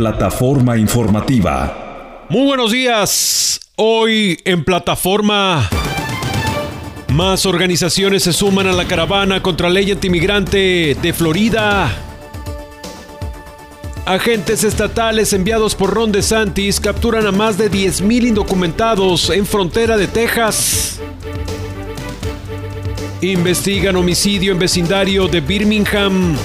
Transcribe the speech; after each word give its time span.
Plataforma 0.00 0.78
informativa. 0.78 2.24
Muy 2.30 2.46
buenos 2.46 2.72
días. 2.72 3.60
Hoy 3.76 4.40
en 4.46 4.64
plataforma... 4.64 5.68
Más 7.08 7.44
organizaciones 7.44 8.22
se 8.22 8.32
suman 8.32 8.66
a 8.66 8.72
la 8.72 8.86
caravana 8.86 9.42
contra 9.42 9.68
ley 9.68 9.90
antimigrante 9.90 10.96
de 11.02 11.12
Florida. 11.12 11.94
Agentes 14.06 14.64
estatales 14.64 15.34
enviados 15.34 15.74
por 15.74 15.90
Ron 15.90 16.12
DeSantis 16.12 16.80
capturan 16.80 17.26
a 17.26 17.30
más 17.30 17.58
de 17.58 17.70
10.000 17.70 18.28
indocumentados 18.28 19.28
en 19.28 19.44
frontera 19.44 19.98
de 19.98 20.06
Texas. 20.06 20.98
Investigan 23.20 23.96
homicidio 23.96 24.52
en 24.52 24.60
vecindario 24.60 25.28
de 25.28 25.42
Birmingham. 25.42 26.38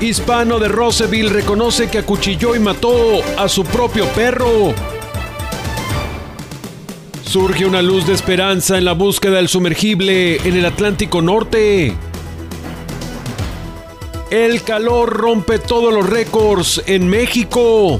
Hispano 0.00 0.60
de 0.60 0.68
Roseville 0.68 1.28
reconoce 1.28 1.88
que 1.88 1.98
acuchilló 1.98 2.54
y 2.54 2.60
mató 2.60 2.92
a 3.36 3.48
su 3.48 3.64
propio 3.64 4.06
perro. 4.10 4.72
Surge 7.24 7.66
una 7.66 7.82
luz 7.82 8.06
de 8.06 8.14
esperanza 8.14 8.78
en 8.78 8.84
la 8.84 8.92
búsqueda 8.92 9.38
del 9.38 9.48
sumergible 9.48 10.36
en 10.36 10.56
el 10.56 10.66
Atlántico 10.66 11.20
Norte. 11.20 11.96
El 14.30 14.62
calor 14.62 15.10
rompe 15.10 15.58
todos 15.58 15.92
los 15.92 16.08
récords 16.08 16.80
en 16.86 17.08
México. 17.08 17.98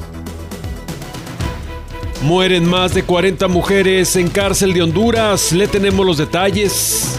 Mueren 2.23 2.65
más 2.65 2.95
de 2.95 3.03
40 3.03 3.49
mujeres 3.49 4.15
en 4.15 4.29
cárcel 4.29 4.73
de 4.73 4.83
Honduras. 4.83 5.51
Le 5.51 5.67
tenemos 5.67 6.07
los 6.07 6.19
detalles. 6.19 7.19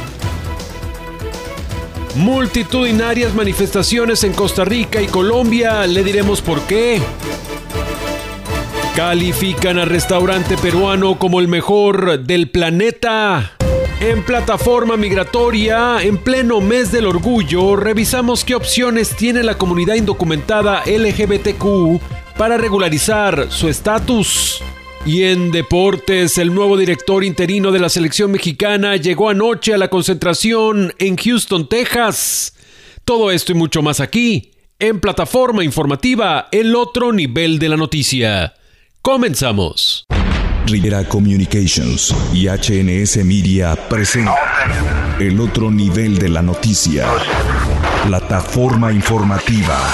Multitudinarias 2.15 3.35
manifestaciones 3.35 4.23
en 4.23 4.33
Costa 4.33 4.65
Rica 4.65 5.01
y 5.01 5.07
Colombia. 5.07 5.85
Le 5.85 6.03
diremos 6.03 6.41
por 6.41 6.61
qué. 6.61 6.99
Califican 8.95 9.77
al 9.77 9.87
restaurante 9.87 10.57
peruano 10.57 11.17
como 11.19 11.39
el 11.39 11.47
mejor 11.47 12.19
del 12.21 12.49
planeta. 12.49 13.53
En 14.01 14.23
plataforma 14.23 14.97
migratoria, 14.97 16.01
en 16.01 16.17
pleno 16.17 16.61
mes 16.61 16.91
del 16.91 17.05
orgullo, 17.05 17.75
revisamos 17.75 18.43
qué 18.43 18.55
opciones 18.55 19.15
tiene 19.15 19.43
la 19.43 19.57
comunidad 19.57 19.95
indocumentada 19.95 20.83
LGBTQ 20.85 22.01
para 22.37 22.57
regularizar 22.57 23.47
su 23.49 23.67
estatus. 23.67 24.63
Y 25.09 25.23
en 25.23 25.49
deportes, 25.49 26.37
el 26.37 26.53
nuevo 26.53 26.77
director 26.77 27.23
interino 27.23 27.71
de 27.71 27.79
la 27.79 27.89
selección 27.89 28.29
mexicana 28.29 28.95
llegó 28.95 29.27
anoche 29.27 29.73
a 29.73 29.79
la 29.79 29.87
concentración 29.87 30.93
en 30.99 31.17
Houston, 31.17 31.67
Texas. 31.67 32.53
Todo 33.05 33.31
esto 33.31 33.51
y 33.51 33.55
mucho 33.55 33.81
más 33.81 34.01
aquí, 34.01 34.51
en 34.77 34.99
plataforma 34.99 35.63
informativa, 35.63 36.47
el 36.51 36.75
otro 36.75 37.11
nivel 37.11 37.57
de 37.57 37.69
la 37.69 37.75
noticia. 37.75 38.53
Comenzamos. 39.01 40.05
Rivera 40.67 41.03
Communications 41.03 42.13
y 42.31 42.45
HNS 42.45 43.25
Media 43.25 43.75
presenta 43.89 45.17
el 45.19 45.39
otro 45.39 45.71
nivel 45.71 46.19
de 46.19 46.29
la 46.29 46.43
noticia. 46.43 47.07
Plataforma 48.05 48.91
informativa. 48.91 49.91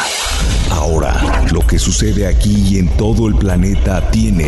Ahora, 0.72 1.48
lo 1.54 1.66
que 1.66 1.80
sucede 1.80 2.28
aquí 2.28 2.66
y 2.70 2.80
en 2.80 2.90
todo 2.98 3.30
el 3.30 3.36
planeta 3.36 4.12
tiene 4.12 4.48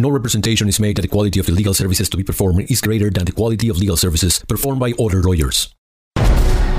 No 0.00 0.10
representation 0.10 0.68
is 0.68 0.78
made 0.78 0.94
that 0.94 1.02
the 1.02 1.08
quality 1.08 1.40
of 1.40 1.46
the 1.46 1.52
legal 1.52 1.74
services 1.74 2.08
to 2.08 2.16
be 2.16 2.22
performed 2.22 2.70
is 2.70 2.80
greater 2.80 3.10
than 3.10 3.24
the 3.24 3.32
quality 3.32 3.68
of 3.68 3.78
legal 3.78 3.96
services 3.96 4.40
performed 4.46 4.78
by 4.78 4.92
other 4.92 5.20
lawyers. 5.20 5.74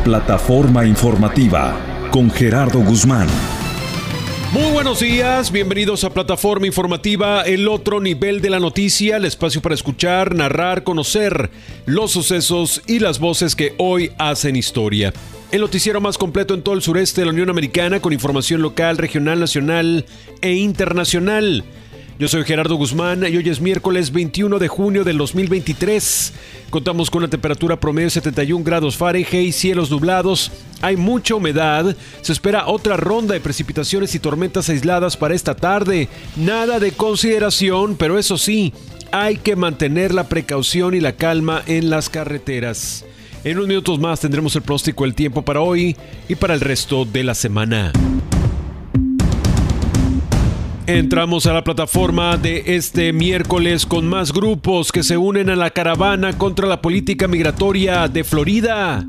Plataforma 0.05 0.85
informativa 0.85 1.75
con 2.11 2.31
Gerardo 2.31 2.79
Guzmán. 2.79 3.27
Muy 4.53 4.71
buenos 4.71 5.01
días, 5.01 5.51
bienvenidos 5.51 6.05
a 6.05 6.11
Plataforma 6.11 6.65
Informativa, 6.65 7.41
el 7.41 7.67
otro 7.67 7.99
nivel 7.99 8.39
de 8.39 8.51
la 8.51 8.59
noticia, 8.61 9.17
el 9.17 9.25
espacio 9.25 9.61
para 9.61 9.75
escuchar, 9.75 10.33
narrar, 10.33 10.85
conocer 10.85 11.51
los 11.85 12.11
sucesos 12.11 12.81
y 12.87 12.99
las 12.99 13.19
voces 13.19 13.53
que 13.53 13.75
hoy 13.79 14.11
hacen 14.17 14.55
historia. 14.55 15.11
El 15.51 15.59
noticiero 15.59 15.99
más 15.99 16.17
completo 16.17 16.53
en 16.53 16.61
todo 16.61 16.73
el 16.73 16.81
sureste 16.81 17.19
de 17.19 17.25
la 17.25 17.33
Unión 17.33 17.49
Americana 17.49 17.99
con 17.99 18.13
información 18.13 18.61
local, 18.61 18.97
regional, 18.97 19.41
nacional 19.41 20.05
e 20.39 20.53
internacional. 20.53 21.65
Yo 22.19 22.27
soy 22.27 22.43
Gerardo 22.43 22.75
Guzmán 22.75 23.23
y 23.23 23.37
hoy 23.37 23.47
es 23.47 23.61
miércoles 23.61 24.11
21 24.11 24.59
de 24.59 24.67
junio 24.67 25.05
del 25.05 25.17
2023. 25.17 26.33
Contamos 26.69 27.09
con 27.09 27.19
una 27.19 27.29
temperatura 27.29 27.79
promedio 27.79 28.07
de 28.07 28.11
71 28.11 28.61
grados 28.65 28.97
Fahrenheit, 28.97 29.53
cielos 29.53 29.89
nublados, 29.89 30.51
hay 30.81 30.97
mucha 30.97 31.35
humedad, 31.35 31.95
se 32.19 32.33
espera 32.33 32.67
otra 32.67 32.97
ronda 32.97 33.35
de 33.35 33.39
precipitaciones 33.39 34.13
y 34.15 34.19
tormentas 34.19 34.67
aisladas 34.67 35.15
para 35.15 35.33
esta 35.33 35.55
tarde. 35.55 36.09
Nada 36.35 36.81
de 36.81 36.91
consideración, 36.91 37.95
pero 37.95 38.19
eso 38.19 38.37
sí, 38.37 38.73
hay 39.13 39.37
que 39.37 39.55
mantener 39.55 40.13
la 40.13 40.27
precaución 40.27 40.95
y 40.95 40.99
la 40.99 41.13
calma 41.13 41.63
en 41.67 41.89
las 41.89 42.09
carreteras. 42.09 43.05
En 43.45 43.55
unos 43.55 43.69
minutos 43.69 43.97
más 43.97 44.19
tendremos 44.19 44.53
el 44.57 44.61
próstico 44.63 45.05
del 45.05 45.15
tiempo 45.15 45.43
para 45.43 45.61
hoy 45.61 45.95
y 46.27 46.35
para 46.35 46.53
el 46.53 46.59
resto 46.59 47.05
de 47.05 47.23
la 47.23 47.33
semana. 47.33 47.93
Entramos 50.89 51.45
a 51.45 51.53
la 51.53 51.63
plataforma 51.63 52.35
de 52.35 52.75
este 52.75 53.13
miércoles 53.13 53.85
con 53.85 54.09
más 54.09 54.33
grupos 54.33 54.91
que 54.91 55.03
se 55.03 55.17
unen 55.17 55.51
a 55.51 55.55
la 55.55 55.69
caravana 55.69 56.35
contra 56.35 56.65
la 56.65 56.81
política 56.81 57.27
migratoria 57.27 58.07
de 58.07 58.23
Florida. 58.23 59.03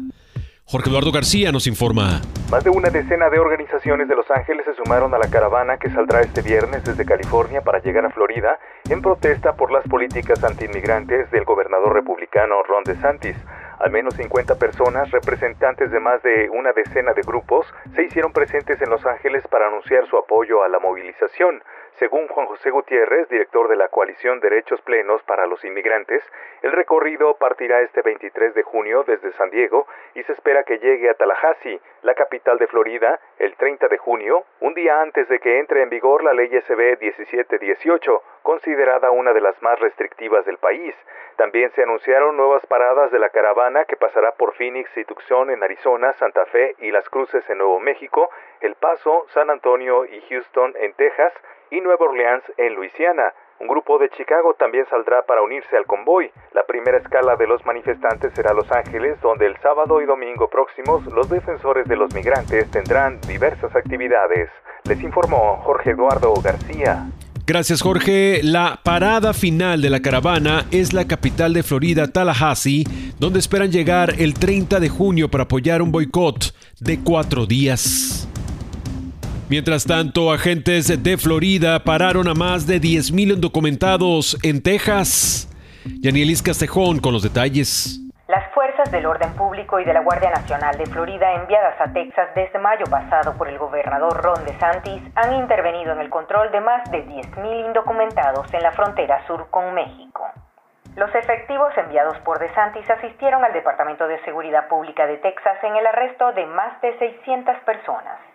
Jorge 0.66 0.90
Eduardo 0.90 1.10
García 1.10 1.50
nos 1.52 1.66
informa. 1.66 2.20
Más 2.50 2.62
de 2.64 2.69
una 2.69 2.90
decena 2.90 3.31
de 3.31 3.38
organizaciones 3.38 4.08
de 4.08 4.14
Los 4.14 4.31
Ángeles 4.31 4.66
se 4.66 4.75
sumaron 4.75 5.14
a 5.14 5.19
la 5.19 5.31
caravana 5.31 5.78
que 5.78 5.88
saldrá 5.88 6.20
este 6.20 6.43
viernes 6.43 6.84
desde 6.84 7.06
California 7.06 7.62
para 7.62 7.81
llegar 7.81 8.05
a 8.05 8.10
Florida 8.10 8.58
en 8.90 9.00
protesta 9.00 9.55
por 9.55 9.72
las 9.72 9.82
políticas 9.88 10.44
antiinmigrantes 10.44 11.31
del 11.31 11.44
gobernador 11.46 11.94
republicano 11.94 12.62
Ron 12.62 12.84
DeSantis. 12.84 13.37
Al 13.81 13.91
menos 13.91 14.15
50 14.15 14.56
personas, 14.56 15.11
representantes 15.11 15.91
de 15.91 16.00
más 16.00 16.23
de 16.23 16.50
una 16.50 16.71
decena 16.73 17.15
de 17.15 17.23
grupos, 17.23 17.67
se 17.94 18.03
hicieron 18.03 18.31
presentes 18.31 18.81
en 18.82 18.91
Los 18.91 19.06
Ángeles 19.06 19.43
para 19.49 19.69
anunciar 19.69 20.06
su 20.06 20.19
apoyo 20.19 20.62
a 20.62 20.69
la 20.69 20.79
movilización. 20.79 21.62
Según 22.00 22.29
Juan 22.29 22.47
José 22.47 22.70
Gutiérrez, 22.70 23.29
director 23.29 23.69
de 23.69 23.76
la 23.76 23.88
coalición 23.88 24.41
Derechos 24.41 24.81
Plenos 24.81 25.23
para 25.25 25.47
los 25.47 25.62
Inmigrantes, 25.67 26.25
el 26.62 26.73
recorrido 26.73 27.35
partirá 27.35 27.82
este 27.82 28.00
23 28.00 28.55
de 28.55 28.62
junio 28.62 29.05
desde 29.06 29.32
San 29.32 29.50
Diego 29.50 29.87
y 30.14 30.23
se 30.23 30.32
espera 30.32 30.62
que 30.62 30.79
llegue 30.79 31.11
a 31.11 31.14
Tallahassee, 31.14 31.79
la 32.00 32.14
capital 32.14 32.56
de 32.56 32.69
Florida, 32.69 33.20
el 33.38 33.55
30 33.55 33.88
de 33.88 33.99
junio, 33.99 34.47
un 34.61 34.73
día 34.73 35.02
antes 35.02 35.29
de 35.29 35.41
que 35.41 35.58
entre 35.58 35.82
en 35.82 35.91
vigor 35.91 36.25
la 36.25 36.32
ley 36.32 36.49
SB 36.49 36.97
1718, 36.99 38.23
considerada 38.44 39.11
una 39.11 39.35
de 39.35 39.43
las 39.43 39.61
más 39.61 39.79
restrictivas 39.79 40.46
del 40.46 40.56
país. 40.56 40.94
También 41.37 41.70
se 41.73 41.82
anunciaron 41.82 42.35
nuevas 42.35 42.64
paradas 42.64 43.11
de 43.11 43.19
la 43.19 43.29
caravana 43.29 43.85
que 43.85 43.96
pasará 43.96 44.32
por 44.32 44.55
Phoenix 44.55 44.88
y 44.96 45.05
Tucson 45.05 45.50
en 45.50 45.62
Arizona, 45.62 46.14
Santa 46.14 46.46
Fe 46.46 46.76
y 46.79 46.91
Las 46.93 47.06
Cruces 47.11 47.44
en 47.50 47.58
Nuevo 47.58 47.79
México, 47.79 48.31
El 48.62 48.75
Paso, 48.76 49.26
San 49.35 49.50
Antonio 49.50 50.06
y 50.06 50.23
Houston 50.31 50.75
en 50.79 50.94
Texas, 50.94 51.35
y 51.70 51.81
Nueva 51.81 52.06
Orleans 52.06 52.44
en 52.56 52.75
Luisiana. 52.75 53.32
Un 53.61 53.69
grupo 53.69 53.99
de 53.99 54.08
Chicago 54.11 54.55
también 54.55 54.87
saldrá 54.88 55.22
para 55.26 55.43
unirse 55.43 55.76
al 55.76 55.84
convoy. 55.84 56.31
La 56.52 56.64
primera 56.64 56.99
escala 56.99 57.37
de 57.37 57.46
los 57.46 57.64
manifestantes 57.67 58.32
será 58.34 58.55
Los 58.55 58.70
Ángeles, 58.72 59.20
donde 59.20 59.46
el 59.46 59.56
sábado 59.58 60.00
y 60.00 60.06
domingo 60.06 60.49
próximos 60.49 61.05
los 61.12 61.28
defensores 61.28 61.87
de 61.87 61.96
los 61.96 62.14
migrantes 62.14 62.70
tendrán 62.70 63.20
diversas 63.28 63.75
actividades. 63.76 64.49
Les 64.84 65.02
informó 65.02 65.56
Jorge 65.64 65.90
Eduardo 65.90 66.32
García. 66.43 67.05
Gracias 67.46 67.82
Jorge. 67.82 68.40
La 68.44 68.78
parada 68.82 69.34
final 69.34 69.82
de 69.82 69.90
la 69.90 70.00
caravana 70.00 70.67
es 70.70 70.93
la 70.93 71.06
capital 71.06 71.52
de 71.52 71.62
Florida, 71.62 72.06
Tallahassee, 72.06 72.84
donde 73.19 73.40
esperan 73.40 73.72
llegar 73.72 74.14
el 74.19 74.34
30 74.34 74.78
de 74.78 74.88
junio 74.88 75.28
para 75.28 75.44
apoyar 75.44 75.82
un 75.82 75.90
boicot 75.90 76.55
de 76.78 77.00
cuatro 77.02 77.46
días. 77.46 78.19
Mientras 79.50 79.85
tanto, 79.85 80.31
agentes 80.31 81.02
de 81.02 81.19
Florida 81.19 81.81
pararon 81.81 82.29
a 82.29 82.35
más 82.35 82.69
de 82.69 82.76
10.000 82.76 83.35
indocumentados 83.35 84.38
en 84.44 84.62
Texas. 84.62 85.50
Yanielis 86.00 86.41
Castejón 86.41 87.00
con 87.00 87.12
los 87.12 87.25
detalles. 87.25 87.99
Las 88.29 88.47
fuerzas 88.55 88.93
del 88.93 89.06
orden 89.06 89.35
público 89.35 89.81
y 89.81 89.85
de 89.85 89.93
la 89.93 90.02
Guardia 90.02 90.31
Nacional 90.31 90.79
de 90.79 90.87
Florida 90.87 91.35
enviadas 91.35 91.75
a 91.81 91.93
Texas 91.93 92.29
desde 92.37 92.61
mayo 92.61 92.85
pasado 92.88 93.37
por 93.37 93.49
el 93.49 93.58
gobernador 93.58 94.23
Ron 94.23 94.44
DeSantis 94.44 95.02
han 95.17 95.35
intervenido 95.35 95.94
en 95.94 95.99
el 95.99 96.11
control 96.11 96.53
de 96.53 96.61
más 96.61 96.88
de 96.93 97.05
10.000 97.05 97.67
indocumentados 97.67 98.55
en 98.55 98.62
la 98.62 98.70
frontera 98.70 99.26
sur 99.26 99.50
con 99.50 99.75
México. 99.75 100.31
Los 100.94 101.12
efectivos 101.12 101.76
enviados 101.76 102.17
por 102.19 102.38
DeSantis 102.38 102.88
asistieron 102.88 103.44
al 103.44 103.53
Departamento 103.53 104.06
de 104.06 104.23
Seguridad 104.23 104.69
Pública 104.69 105.08
de 105.08 105.17
Texas 105.17 105.58
en 105.64 105.75
el 105.75 105.87
arresto 105.88 106.31
de 106.35 106.46
más 106.46 106.81
de 106.82 106.96
600 107.00 107.56
personas. 107.67 108.30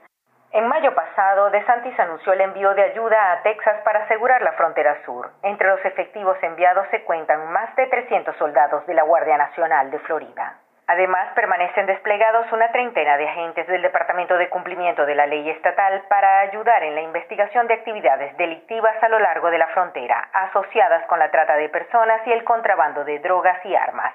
En 0.55 0.69
mayo 0.69 0.95
pasado, 0.95 1.49
DeSantis 1.49 1.99
anunció 1.99 2.31
el 2.31 2.39
envío 2.39 2.73
de 2.75 2.83
ayuda 2.83 3.33
a 3.33 3.41
Texas 3.41 3.75
para 3.83 4.05
asegurar 4.05 4.41
la 4.41 4.53
frontera 4.53 5.03
sur. 5.03 5.29
Entre 5.43 5.67
los 5.67 5.83
efectivos 5.83 6.41
enviados 6.41 6.87
se 6.91 7.03
cuentan 7.03 7.51
más 7.51 7.75
de 7.75 7.87
300 7.87 8.33
soldados 8.37 8.87
de 8.87 8.93
la 8.93 9.03
Guardia 9.03 9.37
Nacional 9.37 9.91
de 9.91 9.99
Florida. 9.99 10.53
Además, 10.87 11.27
permanecen 11.35 11.87
desplegados 11.87 12.49
una 12.53 12.71
treintena 12.71 13.17
de 13.17 13.27
agentes 13.27 13.67
del 13.67 13.81
Departamento 13.81 14.37
de 14.37 14.47
Cumplimiento 14.47 15.05
de 15.05 15.15
la 15.15 15.25
Ley 15.25 15.49
Estatal 15.49 16.03
para 16.07 16.39
ayudar 16.39 16.83
en 16.83 16.95
la 16.95 17.01
investigación 17.01 17.67
de 17.67 17.73
actividades 17.73 18.37
delictivas 18.37 18.95
a 19.03 19.09
lo 19.09 19.19
largo 19.19 19.51
de 19.51 19.57
la 19.57 19.67
frontera, 19.67 20.29
asociadas 20.31 21.05
con 21.07 21.19
la 21.19 21.31
trata 21.31 21.57
de 21.57 21.67
personas 21.67 22.25
y 22.27 22.31
el 22.31 22.45
contrabando 22.45 23.03
de 23.03 23.19
drogas 23.19 23.57
y 23.65 23.75
armas. 23.75 24.13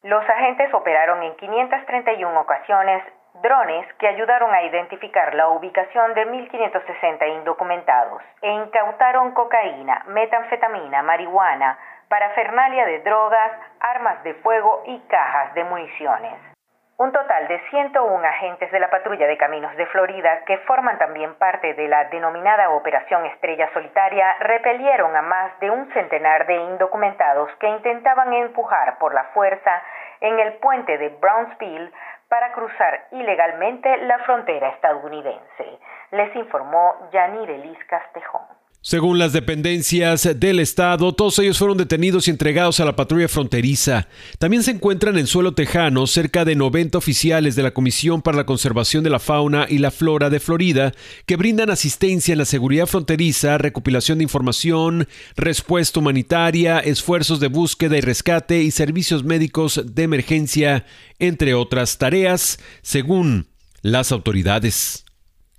Los 0.00 0.26
agentes 0.30 0.72
operaron 0.72 1.22
en 1.22 1.36
531 1.36 2.40
ocasiones 2.40 3.02
drones 3.42 3.86
que 3.94 4.08
ayudaron 4.08 4.52
a 4.54 4.62
identificar 4.62 5.34
la 5.34 5.48
ubicación 5.48 6.14
de 6.14 6.26
1.560 6.26 7.28
indocumentados 7.38 8.22
e 8.40 8.50
incautaron 8.50 9.32
cocaína, 9.32 10.04
metanfetamina, 10.06 11.02
marihuana, 11.02 11.78
parafernalia 12.08 12.86
de 12.86 13.00
drogas, 13.00 13.52
armas 13.80 14.22
de 14.22 14.34
fuego 14.34 14.82
y 14.86 14.98
cajas 15.08 15.54
de 15.54 15.64
municiones. 15.64 16.54
Un 16.96 17.10
total 17.10 17.48
de 17.48 17.58
101 17.70 18.24
agentes 18.24 18.70
de 18.70 18.78
la 18.78 18.88
patrulla 18.88 19.26
de 19.26 19.36
caminos 19.36 19.74
de 19.74 19.84
Florida, 19.86 20.44
que 20.46 20.58
forman 20.58 20.96
también 20.96 21.34
parte 21.34 21.74
de 21.74 21.88
la 21.88 22.04
denominada 22.04 22.70
Operación 22.70 23.26
Estrella 23.26 23.68
Solitaria, 23.72 24.36
repelieron 24.38 25.16
a 25.16 25.22
más 25.22 25.58
de 25.58 25.72
un 25.72 25.92
centenar 25.92 26.46
de 26.46 26.54
indocumentados 26.54 27.50
que 27.56 27.66
intentaban 27.66 28.32
empujar 28.32 28.96
por 28.98 29.12
la 29.12 29.24
fuerza 29.34 29.82
en 30.20 30.38
el 30.38 30.52
puente 30.54 30.96
de 30.96 31.08
Brownsville 31.08 31.92
para 32.28 32.52
cruzar 32.52 33.08
ilegalmente 33.12 33.96
la 33.98 34.18
frontera 34.20 34.68
estadounidense, 34.70 35.78
les 36.10 36.34
informó 36.36 37.08
Yanir 37.12 37.50
Elis 37.50 37.84
Castejón. 37.86 38.63
Según 38.86 39.18
las 39.18 39.32
dependencias 39.32 40.28
del 40.36 40.60
Estado, 40.60 41.14
todos 41.14 41.38
ellos 41.38 41.56
fueron 41.56 41.78
detenidos 41.78 42.28
y 42.28 42.30
entregados 42.30 42.80
a 42.80 42.84
la 42.84 42.94
patrulla 42.94 43.28
fronteriza. 43.28 44.08
También 44.38 44.62
se 44.62 44.72
encuentran 44.72 45.16
en 45.16 45.26
suelo 45.26 45.54
tejano 45.54 46.06
cerca 46.06 46.44
de 46.44 46.54
90 46.54 46.98
oficiales 46.98 47.56
de 47.56 47.62
la 47.62 47.70
Comisión 47.70 48.20
para 48.20 48.36
la 48.36 48.44
Conservación 48.44 49.02
de 49.02 49.08
la 49.08 49.20
Fauna 49.20 49.66
y 49.70 49.78
la 49.78 49.90
Flora 49.90 50.28
de 50.28 50.38
Florida 50.38 50.92
que 51.24 51.36
brindan 51.36 51.70
asistencia 51.70 52.32
en 52.32 52.38
la 52.40 52.44
seguridad 52.44 52.84
fronteriza, 52.84 53.56
recopilación 53.56 54.18
de 54.18 54.24
información, 54.24 55.08
respuesta 55.34 56.00
humanitaria, 56.00 56.78
esfuerzos 56.80 57.40
de 57.40 57.48
búsqueda 57.48 57.96
y 57.96 58.02
rescate 58.02 58.62
y 58.64 58.70
servicios 58.70 59.24
médicos 59.24 59.80
de 59.82 60.02
emergencia, 60.02 60.84
entre 61.18 61.54
otras 61.54 61.96
tareas, 61.96 62.58
según 62.82 63.46
las 63.80 64.12
autoridades. 64.12 65.03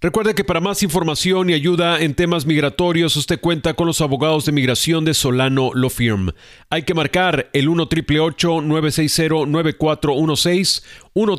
Recuerde 0.06 0.36
que 0.36 0.44
para 0.44 0.60
más 0.62 0.84
información 0.84 1.50
y 1.50 1.54
ayuda 1.54 2.00
en 2.00 2.13
temas 2.13 2.46
migratorios 2.46 3.16
usted 3.16 3.40
cuenta 3.40 3.74
con 3.74 3.88
los 3.88 4.02
abogados 4.02 4.46
de 4.46 4.52
migración 4.52 5.04
de 5.04 5.16
Solano 5.16 5.72
Law 5.74 5.90
Firm. 5.90 6.30
Hay 6.69 6.84
que 6.84 6.94
marcar 6.94 7.50
el 7.54 7.68
1 7.68 7.90
960 7.90 9.48
9416 9.48 10.84
1 11.12 11.38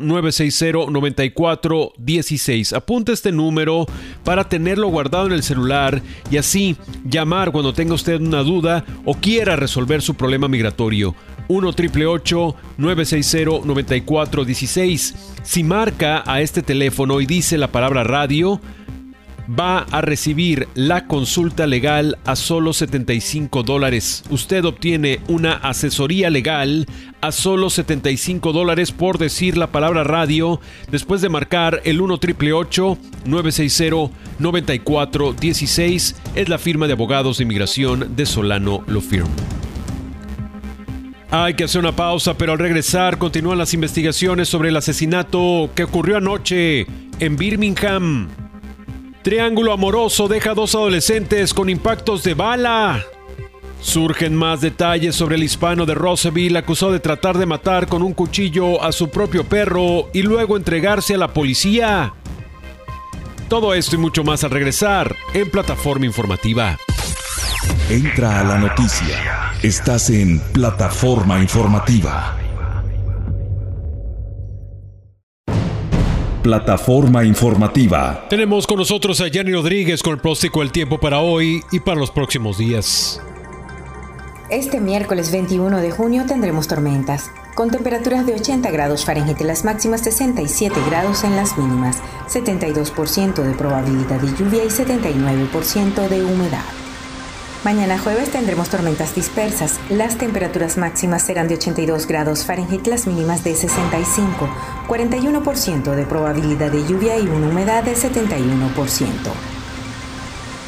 960 0.00 0.90
9416 0.90 2.72
Apunte 2.72 3.12
este 3.12 3.32
número 3.32 3.84
para 4.24 4.48
tenerlo 4.48 4.88
guardado 4.88 5.26
en 5.26 5.32
el 5.32 5.42
celular 5.42 6.00
y 6.30 6.38
así 6.38 6.78
llamar 7.04 7.52
cuando 7.52 7.74
tenga 7.74 7.92
usted 7.92 8.18
una 8.18 8.42
duda 8.42 8.86
o 9.04 9.12
quiera 9.12 9.56
resolver 9.56 10.00
su 10.00 10.14
problema 10.14 10.48
migratorio. 10.48 11.14
1 11.48 11.72
960 12.76 13.66
9416 13.66 15.14
Si 15.42 15.62
marca 15.62 16.22
a 16.26 16.40
este 16.40 16.62
teléfono 16.62 17.20
y 17.20 17.26
dice 17.26 17.58
la 17.58 17.68
palabra 17.68 18.04
radio, 18.04 18.60
va 19.48 19.80
a 19.90 20.00
recibir 20.00 20.68
la 20.74 21.06
consulta 21.06 21.66
legal 21.66 22.18
a 22.24 22.36
solo 22.36 22.72
75 22.72 23.62
dólares. 23.62 24.24
Usted 24.30 24.64
obtiene 24.64 25.20
una 25.28 25.54
asesoría 25.54 26.30
legal 26.30 26.86
a 27.20 27.30
solo 27.32 27.68
75 27.70 28.52
dólares 28.52 28.92
por 28.92 29.18
decir 29.18 29.56
la 29.56 29.68
palabra 29.68 30.04
radio 30.04 30.60
después 30.90 31.20
de 31.20 31.28
marcar 31.28 31.80
el 31.84 32.00
1 32.00 32.18
960 33.26 34.10
9416 34.38 36.16
Es 36.34 36.48
la 36.48 36.58
firma 36.58 36.86
de 36.86 36.92
abogados 36.92 37.38
de 37.38 37.44
inmigración 37.44 38.16
de 38.16 38.26
Solano 38.26 38.82
Law 38.86 39.00
Firm. 39.00 39.28
Hay 41.36 41.54
que 41.54 41.64
hacer 41.64 41.80
una 41.80 41.96
pausa, 41.96 42.34
pero 42.34 42.52
al 42.52 42.60
regresar 42.60 43.18
continúan 43.18 43.58
las 43.58 43.74
investigaciones 43.74 44.48
sobre 44.48 44.68
el 44.68 44.76
asesinato 44.76 45.68
que 45.74 45.82
ocurrió 45.82 46.18
anoche 46.18 46.86
en 47.18 47.36
Birmingham. 47.36 48.28
Triángulo 49.22 49.72
amoroso 49.72 50.28
deja 50.28 50.54
dos 50.54 50.76
adolescentes 50.76 51.52
con 51.52 51.68
impactos 51.68 52.22
de 52.22 52.34
bala. 52.34 53.04
Surgen 53.80 54.36
más 54.36 54.60
detalles 54.60 55.16
sobre 55.16 55.34
el 55.34 55.42
hispano 55.42 55.86
de 55.86 55.94
Roseville 55.96 56.56
acusado 56.56 56.92
de 56.92 57.00
tratar 57.00 57.36
de 57.36 57.46
matar 57.46 57.88
con 57.88 58.04
un 58.04 58.14
cuchillo 58.14 58.80
a 58.80 58.92
su 58.92 59.10
propio 59.10 59.42
perro 59.42 60.10
y 60.12 60.22
luego 60.22 60.56
entregarse 60.56 61.16
a 61.16 61.18
la 61.18 61.32
policía. 61.32 62.14
Todo 63.48 63.74
esto 63.74 63.96
y 63.96 63.98
mucho 63.98 64.22
más 64.22 64.44
al 64.44 64.52
regresar 64.52 65.16
en 65.34 65.50
plataforma 65.50 66.06
informativa. 66.06 66.78
Entra 67.90 68.40
a 68.40 68.44
la 68.44 68.58
noticia. 68.58 69.52
Estás 69.62 70.10
en 70.10 70.40
plataforma 70.40 71.40
informativa. 71.40 72.36
Plataforma 76.42 77.24
informativa. 77.24 78.26
Tenemos 78.28 78.66
con 78.66 78.78
nosotros 78.78 79.20
a 79.20 79.28
Yanni 79.28 79.52
Rodríguez 79.52 80.02
con 80.02 80.14
el 80.14 80.20
próstico 80.20 80.60
del 80.60 80.72
tiempo 80.72 80.98
para 80.98 81.20
hoy 81.20 81.62
y 81.72 81.80
para 81.80 81.98
los 81.98 82.10
próximos 82.10 82.58
días. 82.58 83.20
Este 84.50 84.80
miércoles 84.80 85.32
21 85.32 85.78
de 85.78 85.90
junio 85.90 86.26
tendremos 86.26 86.68
tormentas, 86.68 87.30
con 87.54 87.70
temperaturas 87.70 88.26
de 88.26 88.34
80 88.34 88.70
grados 88.70 89.04
Fahrenheit 89.06 89.40
en 89.40 89.46
las 89.46 89.64
máximas, 89.64 90.02
67 90.02 90.78
grados 90.86 91.24
en 91.24 91.34
las 91.34 91.56
mínimas, 91.56 91.96
72% 92.28 93.42
de 93.42 93.54
probabilidad 93.54 94.20
de 94.20 94.36
lluvia 94.36 94.64
y 94.64 94.68
79% 94.68 96.08
de 96.08 96.24
humedad. 96.24 96.83
Mañana 97.64 97.98
jueves 97.98 98.30
tendremos 98.30 98.68
tormentas 98.68 99.14
dispersas. 99.14 99.80
Las 99.88 100.18
temperaturas 100.18 100.76
máximas 100.76 101.22
serán 101.22 101.48
de 101.48 101.54
82 101.54 102.06
grados 102.06 102.44
Fahrenheit, 102.44 102.86
las 102.86 103.06
mínimas 103.06 103.42
de 103.42 103.54
65, 103.54 104.46
41% 104.86 105.94
de 105.94 106.04
probabilidad 106.04 106.70
de 106.70 106.86
lluvia 106.86 107.18
y 107.18 107.26
una 107.26 107.48
humedad 107.48 107.82
de 107.82 107.94
71%. 107.94 109.08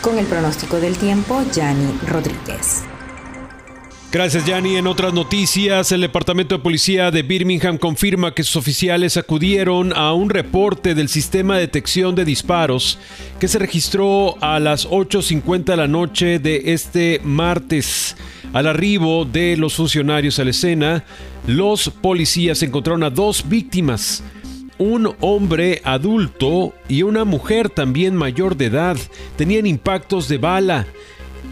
Con 0.01 0.19
el 0.19 0.25
pronóstico 0.25 0.81
del 0.81 0.97
tiempo, 0.97 1.43
Yanni 1.53 2.01
Rodríguez. 2.09 2.85
Gracias, 4.17 4.47
Yanni. 4.47 4.77
En 4.77 4.87
otras 4.87 5.13
noticias, 5.13 5.93
el 5.93 6.01
Departamento 6.01 6.57
de 6.57 6.63
Policía 6.63 7.11
de 7.11 7.23
Birmingham 7.23 7.77
confirma 7.77 8.33
que 8.33 8.45
sus 8.45 8.57
oficiales 8.57 9.19
acudieron 9.19 9.93
a 9.95 10.15
un 10.15 10.31
reporte 10.31 10.95
del 10.95 11.11
sistema 11.11 11.57
de 11.57 11.61
detección 11.61 12.15
de 12.15 12.25
disparos 12.25 12.99
que 13.39 13.47
se 13.47 13.59
registró 13.59 14.43
a 14.43 14.59
las 14.59 14.89
8.50 14.89 15.65
de 15.65 15.77
la 15.77 15.87
noche 15.87 16.39
de 16.39 16.73
este 16.73 17.21
martes. 17.25 18.17
Al 18.55 18.69
arribo 18.69 19.27
de 19.27 19.59
los 19.59 19.75
funcionarios 19.75 20.39
a 20.39 20.45
la 20.45 20.51
escena, 20.51 21.05
los 21.47 21.91
policías 21.91 22.63
encontraron 22.63 23.03
a 23.03 23.11
dos 23.11 23.47
víctimas 23.47 24.25
un 24.79 25.15
hombre 25.21 25.81
adulto 25.85 26.75
y 26.89 27.03
una 27.03 27.25
mujer 27.25 27.71
también 27.71 28.15
mayor 28.15 28.57
de 28.57 28.67
edad 28.67 28.97
tenían 29.37 29.67
impactos 29.67 30.29
de 30.29 30.39
bala. 30.39 30.87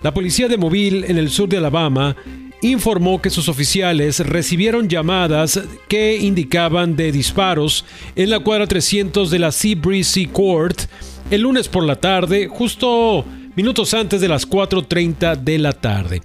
La 0.02 0.14
policía 0.14 0.48
de 0.48 0.56
Mobile, 0.56 1.04
en 1.06 1.18
el 1.18 1.28
sur 1.28 1.50
de 1.50 1.58
Alabama, 1.58 2.16
informó 2.62 3.20
que 3.20 3.28
sus 3.28 3.46
oficiales 3.50 4.20
recibieron 4.20 4.88
llamadas 4.88 5.60
que 5.86 6.16
indicaban 6.16 6.96
de 6.96 7.12
disparos 7.12 7.84
en 8.16 8.30
la 8.30 8.40
cuadra 8.40 8.66
300 8.66 9.30
de 9.30 9.38
la 9.38 9.52
Seabreeze 9.52 10.30
Court 10.32 10.80
el 11.30 11.42
lunes 11.42 11.68
por 11.68 11.84
la 11.84 11.96
tarde, 11.96 12.48
justo 12.48 13.22
minutos 13.54 13.92
antes 13.92 14.22
de 14.22 14.28
las 14.28 14.48
4.30 14.48 15.36
de 15.36 15.58
la 15.58 15.72
tarde. 15.72 16.22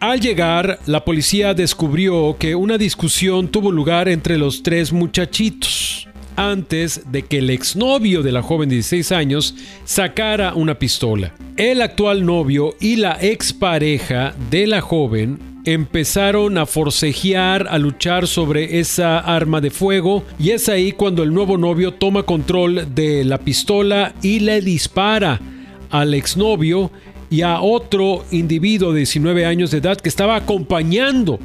Al 0.00 0.20
llegar, 0.20 0.80
la 0.86 1.04
policía 1.04 1.54
descubrió 1.54 2.36
que 2.40 2.56
una 2.56 2.76
discusión 2.76 3.46
tuvo 3.46 3.70
lugar 3.70 4.08
entre 4.08 4.36
los 4.36 4.64
tres 4.64 4.92
muchachitos 4.92 6.08
antes 6.36 7.02
de 7.10 7.22
que 7.22 7.38
el 7.38 7.50
exnovio 7.50 8.22
de 8.22 8.32
la 8.32 8.42
joven 8.42 8.68
de 8.68 8.76
16 8.76 9.12
años 9.12 9.54
sacara 9.84 10.54
una 10.54 10.78
pistola. 10.78 11.34
El 11.56 11.82
actual 11.82 12.24
novio 12.24 12.74
y 12.80 12.96
la 12.96 13.18
expareja 13.20 14.34
de 14.50 14.66
la 14.66 14.80
joven 14.80 15.38
empezaron 15.64 16.58
a 16.58 16.66
forcejear, 16.66 17.66
a 17.70 17.78
luchar 17.78 18.26
sobre 18.26 18.80
esa 18.80 19.18
arma 19.18 19.60
de 19.60 19.70
fuego 19.70 20.24
y 20.38 20.50
es 20.50 20.68
ahí 20.68 20.92
cuando 20.92 21.22
el 21.22 21.32
nuevo 21.32 21.56
novio 21.56 21.94
toma 21.94 22.24
control 22.24 22.94
de 22.94 23.24
la 23.24 23.38
pistola 23.38 24.14
y 24.22 24.40
le 24.40 24.60
dispara 24.60 25.40
al 25.90 26.14
exnovio 26.14 26.90
y 27.30 27.42
a 27.42 27.60
otro 27.60 28.24
individuo 28.30 28.92
de 28.92 28.98
19 28.98 29.46
años 29.46 29.70
de 29.70 29.78
edad 29.78 29.98
que 29.98 30.08
estaba 30.08 30.36
acompañando 30.36 31.38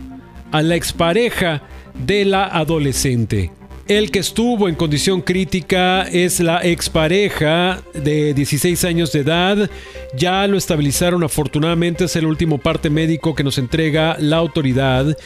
a 0.52 0.62
la 0.62 0.76
expareja 0.76 1.62
de 2.06 2.26
la 2.26 2.46
adolescente. 2.46 3.52
El 3.88 4.12
que 4.12 4.20
estuvo 4.20 4.68
en 4.68 4.76
condición 4.76 5.22
crítica 5.22 6.02
es 6.04 6.42
la 6.42 6.60
expareja 6.62 7.82
de 7.94 8.34
16 8.34 8.84
años 8.84 9.14
de 9.14 9.22
edad. 9.22 9.70
Ya 10.14 10.46
lo 10.46 10.58
estabilizaron 10.58 11.24
afortunadamente, 11.24 12.04
es 12.04 12.18
el 12.18 12.26
último 12.26 12.58
parte 12.58 12.90
médico 12.90 13.34
que 13.34 13.46
nos 13.46 13.58
entrega 13.58 14.18
la 14.20 14.36
autoridad. 14.36 15.18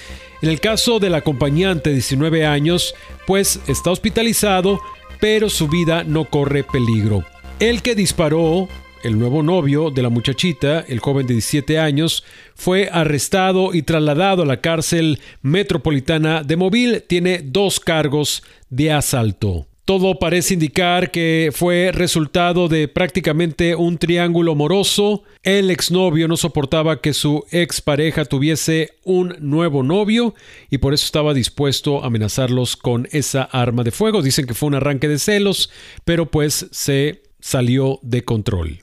En 0.43 0.49
el 0.49 0.59
caso 0.59 0.99
del 0.99 1.15
acompañante 1.15 1.89
de 1.89 1.95
19 1.95 2.45
años, 2.45 2.93
pues 3.25 3.59
está 3.65 3.89
hospitalizado, 3.89 4.79
pero 5.19 5.49
su 5.49 5.67
vida 5.67 6.03
no 6.03 6.25
corre 6.25 6.63
peligro. 6.63 7.23
El 7.59 7.81
que 7.81 7.95
disparó 7.95 8.69
el 9.03 9.17
nuevo 9.17 9.43
novio 9.43 9.91
de 9.91 10.01
la 10.01 10.09
muchachita, 10.09 10.85
el 10.87 10.99
joven 10.99 11.27
de 11.27 11.33
17 11.33 11.79
años, 11.79 12.23
fue 12.55 12.89
arrestado 12.91 13.73
y 13.73 13.81
trasladado 13.81 14.43
a 14.43 14.45
la 14.45 14.61
cárcel 14.61 15.19
metropolitana 15.41 16.43
de 16.43 16.55
Mobile. 16.55 17.01
Tiene 17.01 17.41
dos 17.43 17.79
cargos 17.79 18.43
de 18.69 18.91
asalto. 18.91 19.67
Todo 19.83 20.19
parece 20.19 20.53
indicar 20.53 21.11
que 21.11 21.49
fue 21.53 21.91
resultado 21.91 22.67
de 22.67 22.87
prácticamente 22.87 23.75
un 23.75 23.97
triángulo 23.97 24.51
amoroso. 24.51 25.23
El 25.43 25.71
exnovio 25.71 26.27
no 26.27 26.37
soportaba 26.37 27.01
que 27.01 27.13
su 27.13 27.43
expareja 27.51 28.25
tuviese 28.25 28.91
un 29.03 29.35
nuevo 29.39 29.81
novio 29.81 30.35
y 30.69 30.77
por 30.77 30.93
eso 30.93 31.05
estaba 31.05 31.33
dispuesto 31.33 32.03
a 32.03 32.07
amenazarlos 32.07 32.77
con 32.77 33.07
esa 33.11 33.43
arma 33.43 33.83
de 33.83 33.91
fuego. 33.91 34.21
Dicen 34.21 34.45
que 34.45 34.53
fue 34.53 34.67
un 34.67 34.75
arranque 34.75 35.07
de 35.07 35.19
celos, 35.19 35.71
pero 36.05 36.29
pues 36.29 36.67
se 36.71 37.23
salió 37.39 37.99
de 38.03 38.23
control. 38.23 38.81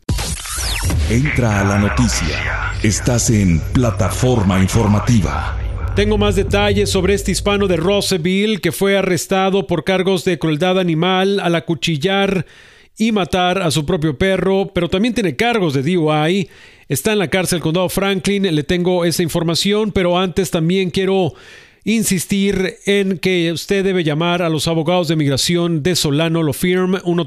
Entra 1.11 1.61
a 1.61 1.65
la 1.65 1.79
noticia. 1.79 2.73
Estás 2.83 3.31
en 3.31 3.61
plataforma 3.73 4.61
informativa. 4.61 5.57
Tengo 5.97 6.19
más 6.19 6.37
detalles 6.37 6.91
sobre 6.91 7.15
este 7.15 7.33
hispano 7.33 7.67
de 7.67 7.77
Roseville 7.77 8.61
que 8.61 8.73
fue 8.73 8.97
arrestado 8.97 9.67
por 9.67 9.85
cargos 9.85 10.25
de 10.25 10.39
crueldad 10.39 10.79
animal 10.79 11.41
al 11.41 11.55
acuchillar 11.55 12.47
y 12.97 13.13
matar 13.13 13.63
a 13.63 13.71
su 13.71 13.87
propio 13.87 14.19
perro, 14.19 14.71
pero 14.75 14.89
también 14.89 15.15
tiene 15.15 15.37
cargos 15.37 15.75
de 15.75 15.83
DUI. 15.83 16.49
Está 16.89 17.13
en 17.13 17.19
la 17.19 17.29
cárcel 17.29 17.61
condado 17.61 17.89
Franklin, 17.89 18.55
le 18.55 18.63
tengo 18.63 19.05
esa 19.05 19.23
información, 19.23 19.93
pero 19.93 20.19
antes 20.19 20.51
también 20.51 20.91
quiero 20.91 21.35
insistir 21.89 22.77
en 22.85 23.19
que 23.19 23.51
usted 23.51 23.83
debe 23.83 24.05
llamar 24.05 24.43
a 24.43 24.51
los 24.51 24.69
abogados 24.69 25.09
de 25.09 25.17
migración 25.17 25.83
de 25.83 25.97
Solano 25.97 26.43
Lo 26.43 26.53
Firm 26.53 26.99
1 27.03 27.27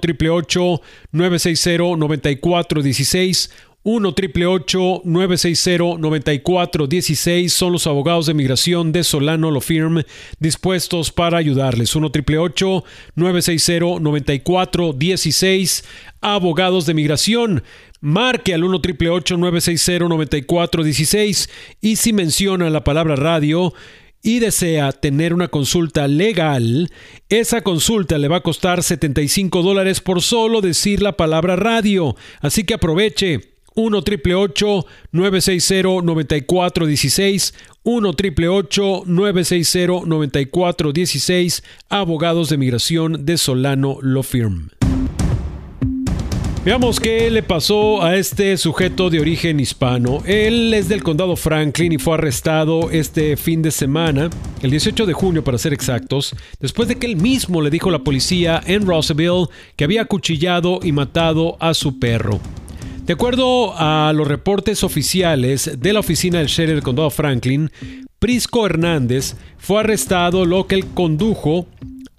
960 1.12 1.98
9416 1.98 3.50
1 3.84 4.10
888 4.10 5.02
960 5.04 5.98
9416 5.98 7.52
son 7.52 7.72
los 7.74 7.88
abogados 7.88 8.28
de 8.28 8.36
migración 8.36 8.92
de 8.92 9.04
Solano 9.04 9.50
Lo 9.50 9.62
Firm 9.62 10.04
dispuestos 10.40 11.12
para 11.12 11.40
ayudarles. 11.40 11.96
1 11.96 12.06
888 12.06 12.84
960 13.16 14.00
9416 14.00 15.86
abogados 16.22 16.86
de 16.86 16.94
migración. 16.94 17.64
Marque 18.00 18.54
al 18.54 18.64
1 18.64 18.78
888 18.78 19.38
960 19.38 20.08
9416 20.08 21.50
y 21.82 21.96
si 21.96 22.14
menciona 22.14 22.70
la 22.70 22.84
palabra 22.84 23.16
radio 23.16 23.74
y 24.24 24.40
desea 24.40 24.92
tener 24.92 25.34
una 25.34 25.48
consulta 25.48 26.08
legal, 26.08 26.92
esa 27.30 27.62
consulta 27.62 28.18
le 28.18 28.28
va 28.28 28.38
a 28.38 28.44
costar 28.44 28.84
75 28.84 29.62
dólares 29.62 30.02
por 30.02 30.22
solo 30.22 30.62
decir 30.62 31.02
la 31.02 31.18
palabra 31.18 31.56
radio. 31.56 32.16
Así 32.40 32.64
que 32.64 32.76
aproveche. 32.76 33.52
1 33.74 34.02
960 35.12 36.02
9416 36.04 37.54
1 37.84 38.12
960 39.06 40.06
9416 40.06 41.64
Abogados 41.88 42.50
de 42.50 42.58
Migración 42.58 43.26
de 43.26 43.38
Solano 43.38 43.98
Law 44.02 44.24
Firm. 44.24 44.81
Veamos 46.64 47.00
qué 47.00 47.32
le 47.32 47.42
pasó 47.42 48.04
a 48.04 48.16
este 48.18 48.56
sujeto 48.56 49.10
de 49.10 49.20
origen 49.20 49.60
hispano. 49.60 50.22
Él 50.28 50.72
es 50.76 50.88
del 50.88 51.02
condado 51.02 51.36
Franklin 51.36 51.94
y 51.94 51.98
fue 51.98 52.14
arrestado 52.14 52.92
este 52.92 53.36
fin 53.36 53.64
de 53.64 53.72
semana, 53.72 54.30
el 54.62 54.70
18 54.70 55.08
de 55.08 55.14
junio 55.14 55.44
para 55.44 55.58
ser 55.58 55.74
exactos, 55.74 56.36
después 56.60 56.88
de 56.88 56.98
que 56.98 57.08
él 57.08 57.16
mismo 57.16 57.64
le 57.64 57.72
dijo 57.72 57.90
a 57.90 57.94
la 57.94 58.04
policía 58.04 58.62
en 58.64 58.86
Roosevelt 58.86 59.50
que 59.76 59.86
había 59.86 60.04
acuchillado 60.04 60.80
y 60.84 60.92
matado 60.92 61.58
a 61.60 61.74
su 61.74 61.98
perro. 61.98 62.40
De 63.08 63.14
acuerdo 63.14 63.74
a 63.76 64.14
los 64.14 64.28
reportes 64.28 64.84
oficiales 64.84 65.80
de 65.80 65.94
la 65.94 66.02
oficina 66.02 66.38
del 66.38 66.48
sheriff 66.48 66.76
del 66.76 66.84
condado 66.84 67.10
Franklin, 67.10 67.72
Prisco 68.20 68.68
Hernández 68.68 69.34
fue 69.58 69.80
arrestado 69.80 70.46
lo 70.46 70.68
que 70.68 70.76
él 70.76 70.86
condujo 70.94 71.66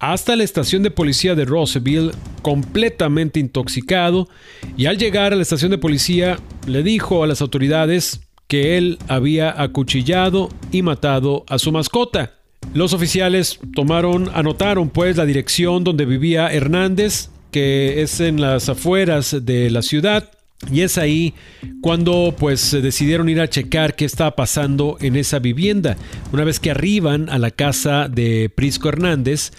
hasta 0.03 0.35
la 0.35 0.43
estación 0.43 0.83
de 0.83 0.91
policía 0.91 1.37
de 1.37 1.45
Roseville 1.45 2.11
completamente 2.43 3.39
intoxicado 3.39 4.29
y 4.77 4.87
al 4.87 4.99
llegar 4.99 5.33
a 5.33 5.37
la 5.37 5.43
estación 5.43 5.71
de 5.71 5.79
policía 5.79 6.41
le 6.67 6.83
dijo 6.83 7.23
a 7.23 7.29
las 7.29 7.41
autoridades 7.41 8.21
que 8.49 8.77
él 8.77 8.99
había 9.07 9.63
acuchillado 9.63 10.49
y 10.73 10.83
matado 10.83 11.45
a 11.49 11.61
su 11.61 11.71
mascota. 11.71 12.33
Los 12.75 12.95
oficiales 12.95 13.61
tomaron, 13.77 14.29
anotaron 14.35 14.91
pues 14.91 15.17
la 15.17 15.25
dirección 15.25 15.85
donde 15.85 16.05
vivía 16.05 16.53
Hernández, 16.53 17.31
que 17.53 18.03
es 18.03 18.19
en 18.19 18.41
las 18.41 18.69
afueras 18.69 19.37
de 19.45 19.71
la 19.71 19.83
ciudad, 19.83 20.31
y 20.71 20.81
es 20.81 20.99
ahí 20.99 21.35
cuando 21.81 22.35
pues 22.37 22.73
decidieron 22.73 23.29
ir 23.29 23.41
a 23.41 23.49
checar 23.49 23.95
qué 23.95 24.05
estaba 24.05 24.35
pasando 24.35 24.97
en 25.01 25.15
esa 25.15 25.39
vivienda. 25.39 25.97
Una 26.33 26.43
vez 26.43 26.59
que 26.59 26.73
arriban 26.73 27.29
a 27.31 27.39
la 27.39 27.53
casa 27.53 28.09
de 28.09 28.51
Prisco 28.53 28.89
Hernández, 28.89 29.53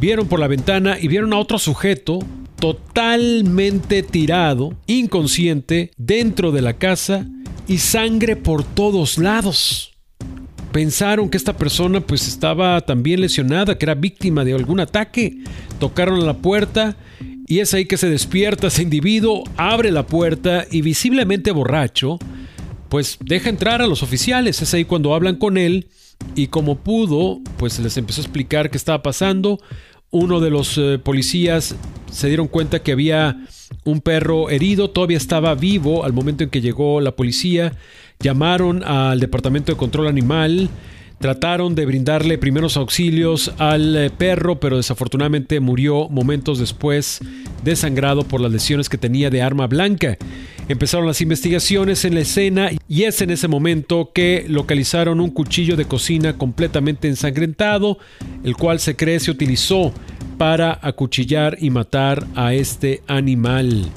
vieron 0.00 0.26
por 0.26 0.40
la 0.40 0.48
ventana 0.48 0.98
y 0.98 1.08
vieron 1.08 1.32
a 1.34 1.38
otro 1.38 1.58
sujeto 1.58 2.20
totalmente 2.58 4.02
tirado, 4.02 4.74
inconsciente, 4.86 5.92
dentro 5.96 6.52
de 6.52 6.62
la 6.62 6.74
casa 6.74 7.26
y 7.68 7.78
sangre 7.78 8.36
por 8.36 8.64
todos 8.64 9.18
lados. 9.18 9.92
Pensaron 10.72 11.28
que 11.28 11.36
esta 11.36 11.56
persona 11.56 12.00
pues 12.00 12.28
estaba 12.28 12.80
también 12.80 13.20
lesionada, 13.20 13.76
que 13.76 13.84
era 13.84 13.94
víctima 13.94 14.44
de 14.44 14.54
algún 14.54 14.80
ataque. 14.80 15.38
Tocaron 15.78 16.24
la 16.24 16.38
puerta 16.38 16.96
y 17.46 17.58
es 17.58 17.74
ahí 17.74 17.84
que 17.84 17.96
se 17.96 18.08
despierta 18.08 18.68
ese 18.68 18.82
individuo, 18.82 19.44
abre 19.56 19.90
la 19.90 20.06
puerta 20.06 20.66
y 20.70 20.82
visiblemente 20.82 21.50
borracho, 21.50 22.18
pues 22.88 23.18
deja 23.20 23.50
entrar 23.50 23.82
a 23.82 23.86
los 23.86 24.02
oficiales. 24.02 24.62
Es 24.62 24.72
ahí 24.72 24.84
cuando 24.84 25.14
hablan 25.14 25.36
con 25.36 25.58
él 25.58 25.88
y 26.34 26.48
como 26.48 26.76
pudo, 26.76 27.40
pues 27.56 27.78
les 27.78 27.96
empezó 27.96 28.20
a 28.20 28.24
explicar 28.24 28.70
qué 28.70 28.76
estaba 28.76 29.02
pasando. 29.02 29.60
Uno 30.10 30.40
de 30.40 30.50
los 30.50 30.76
eh, 30.78 30.98
policías 31.02 31.76
se 32.10 32.28
dieron 32.28 32.48
cuenta 32.48 32.82
que 32.82 32.92
había 32.92 33.46
un 33.84 34.00
perro 34.00 34.50
herido, 34.50 34.90
todavía 34.90 35.16
estaba 35.16 35.54
vivo 35.54 36.04
al 36.04 36.12
momento 36.12 36.44
en 36.44 36.50
que 36.50 36.60
llegó 36.60 37.00
la 37.00 37.14
policía, 37.14 37.72
llamaron 38.18 38.82
al 38.82 39.20
Departamento 39.20 39.72
de 39.72 39.78
Control 39.78 40.08
Animal, 40.08 40.68
trataron 41.20 41.74
de 41.74 41.84
brindarle 41.84 42.38
primeros 42.38 42.78
auxilios 42.78 43.52
al 43.58 43.94
eh, 43.94 44.10
perro, 44.10 44.58
pero 44.58 44.78
desafortunadamente 44.78 45.60
murió 45.60 46.08
momentos 46.08 46.58
después 46.58 47.20
desangrado 47.62 48.24
por 48.24 48.40
las 48.40 48.50
lesiones 48.50 48.88
que 48.88 48.96
tenía 48.96 49.28
de 49.28 49.42
arma 49.42 49.66
blanca. 49.66 50.16
Empezaron 50.66 51.06
las 51.06 51.20
investigaciones 51.20 52.06
en 52.06 52.14
la 52.14 52.20
escena 52.20 52.70
y 52.88 53.02
es 53.02 53.20
en 53.20 53.30
ese 53.30 53.48
momento 53.48 54.12
que 54.14 54.46
localizaron 54.48 55.20
un 55.20 55.30
cuchillo 55.30 55.76
de 55.76 55.84
cocina 55.84 56.38
completamente 56.38 57.06
ensangrentado, 57.06 57.98
el 58.42 58.56
cual 58.56 58.80
se 58.80 58.96
cree 58.96 59.20
se 59.20 59.30
utilizó 59.30 59.92
para 60.38 60.78
acuchillar 60.80 61.58
y 61.60 61.68
matar 61.68 62.26
a 62.34 62.54
este 62.54 63.02
animal. 63.06 63.90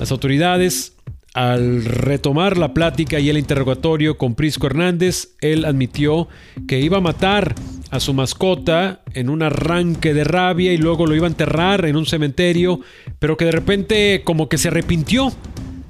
Las 0.00 0.10
autoridades 0.10 0.95
al 1.36 1.84
retomar 1.84 2.56
la 2.56 2.72
plática 2.72 3.20
y 3.20 3.28
el 3.28 3.36
interrogatorio 3.36 4.16
con 4.16 4.34
Prisco 4.34 4.68
Hernández, 4.68 5.36
él 5.42 5.66
admitió 5.66 6.28
que 6.66 6.80
iba 6.80 6.96
a 6.96 7.02
matar 7.02 7.54
a 7.90 8.00
su 8.00 8.14
mascota 8.14 9.02
en 9.12 9.28
un 9.28 9.42
arranque 9.42 10.14
de 10.14 10.24
rabia 10.24 10.72
y 10.72 10.78
luego 10.78 11.06
lo 11.06 11.14
iba 11.14 11.26
a 11.26 11.28
enterrar 11.28 11.84
en 11.84 11.96
un 11.96 12.06
cementerio, 12.06 12.80
pero 13.18 13.36
que 13.36 13.44
de 13.44 13.52
repente 13.52 14.22
como 14.24 14.48
que 14.48 14.56
se 14.56 14.68
arrepintió 14.68 15.30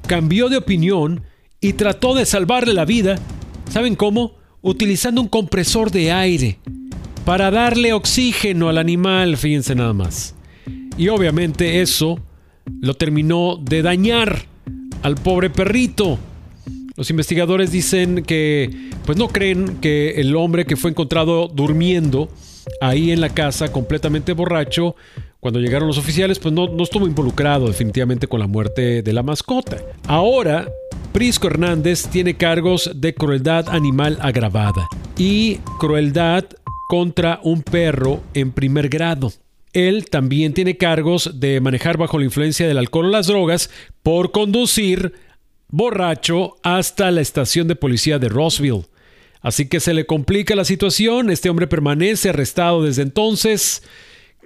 cambió 0.08 0.48
de 0.48 0.56
opinión 0.56 1.22
y 1.60 1.74
trató 1.74 2.16
de 2.16 2.26
salvarle 2.26 2.74
la 2.74 2.84
vida. 2.84 3.14
¿Saben 3.70 3.94
cómo? 3.94 4.34
Utilizando 4.62 5.20
un 5.20 5.28
compresor 5.28 5.92
de 5.92 6.10
aire 6.10 6.58
para 7.24 7.52
darle 7.52 7.92
oxígeno 7.92 8.68
al 8.68 8.78
animal, 8.78 9.36
fíjense 9.36 9.76
nada 9.76 9.92
más. 9.92 10.34
Y 10.98 11.06
obviamente 11.06 11.82
eso 11.82 12.18
lo 12.80 12.94
terminó 12.94 13.60
de 13.62 13.82
dañar 13.82 14.55
al 15.06 15.14
pobre 15.14 15.50
perrito. 15.50 16.18
Los 16.96 17.10
investigadores 17.10 17.70
dicen 17.70 18.24
que 18.24 18.90
pues 19.04 19.16
no 19.16 19.28
creen 19.28 19.76
que 19.80 20.20
el 20.20 20.34
hombre 20.34 20.66
que 20.66 20.74
fue 20.74 20.90
encontrado 20.90 21.46
durmiendo 21.46 22.28
ahí 22.80 23.12
en 23.12 23.20
la 23.20 23.28
casa 23.28 23.70
completamente 23.70 24.32
borracho 24.32 24.96
cuando 25.38 25.60
llegaron 25.60 25.86
los 25.86 25.96
oficiales, 25.96 26.40
pues 26.40 26.52
no, 26.52 26.66
no 26.66 26.82
estuvo 26.82 27.06
involucrado 27.06 27.68
definitivamente 27.68 28.26
con 28.26 28.40
la 28.40 28.48
muerte 28.48 29.02
de 29.02 29.12
la 29.12 29.22
mascota. 29.22 29.76
Ahora, 30.08 30.68
Prisco 31.12 31.46
Hernández 31.46 32.08
tiene 32.08 32.36
cargos 32.36 32.90
de 32.92 33.14
crueldad 33.14 33.68
animal 33.68 34.18
agravada 34.20 34.88
y 35.16 35.58
crueldad 35.78 36.46
contra 36.88 37.38
un 37.44 37.62
perro 37.62 38.22
en 38.34 38.50
primer 38.50 38.88
grado. 38.88 39.30
Él 39.76 40.06
también 40.08 40.54
tiene 40.54 40.78
cargos 40.78 41.38
de 41.38 41.60
manejar 41.60 41.98
bajo 41.98 42.18
la 42.18 42.24
influencia 42.24 42.66
del 42.66 42.78
alcohol 42.78 43.04
o 43.04 43.10
las 43.10 43.26
drogas 43.26 43.68
por 44.02 44.32
conducir 44.32 45.12
borracho 45.68 46.54
hasta 46.62 47.10
la 47.10 47.20
estación 47.20 47.68
de 47.68 47.76
policía 47.76 48.18
de 48.18 48.30
Roseville. 48.30 48.86
Así 49.42 49.68
que 49.68 49.80
se 49.80 49.92
le 49.92 50.06
complica 50.06 50.56
la 50.56 50.64
situación, 50.64 51.28
este 51.28 51.50
hombre 51.50 51.66
permanece 51.66 52.30
arrestado 52.30 52.84
desde 52.84 53.02
entonces. 53.02 53.82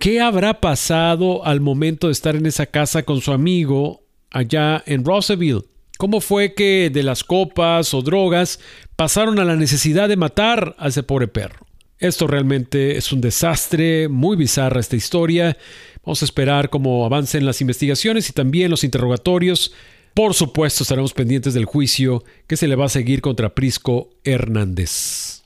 ¿Qué 0.00 0.20
habrá 0.20 0.60
pasado 0.60 1.46
al 1.46 1.60
momento 1.60 2.08
de 2.08 2.12
estar 2.12 2.34
en 2.34 2.46
esa 2.46 2.66
casa 2.66 3.04
con 3.04 3.20
su 3.20 3.30
amigo 3.30 4.02
allá 4.32 4.82
en 4.84 5.04
Roosevelt? 5.04 5.64
¿Cómo 5.96 6.20
fue 6.20 6.54
que 6.54 6.90
de 6.92 7.04
las 7.04 7.22
copas 7.22 7.94
o 7.94 8.02
drogas 8.02 8.58
pasaron 8.96 9.38
a 9.38 9.44
la 9.44 9.54
necesidad 9.54 10.08
de 10.08 10.16
matar 10.16 10.74
a 10.76 10.88
ese 10.88 11.04
pobre 11.04 11.28
perro? 11.28 11.69
Esto 12.00 12.26
realmente 12.26 12.96
es 12.96 13.12
un 13.12 13.20
desastre, 13.20 14.08
muy 14.08 14.36
bizarra 14.36 14.80
esta 14.80 14.96
historia. 14.96 15.56
Vamos 16.02 16.22
a 16.22 16.24
esperar 16.24 16.70
cómo 16.70 17.04
avancen 17.04 17.44
las 17.44 17.60
investigaciones 17.60 18.30
y 18.30 18.32
también 18.32 18.70
los 18.70 18.84
interrogatorios. 18.84 19.74
Por 20.14 20.32
supuesto, 20.32 20.82
estaremos 20.82 21.12
pendientes 21.12 21.52
del 21.52 21.66
juicio 21.66 22.24
que 22.46 22.56
se 22.56 22.68
le 22.68 22.74
va 22.74 22.86
a 22.86 22.88
seguir 22.88 23.20
contra 23.20 23.54
Prisco 23.54 24.08
Hernández. 24.24 25.42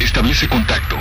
Establece 0.00 0.48
contacto. 0.48 0.96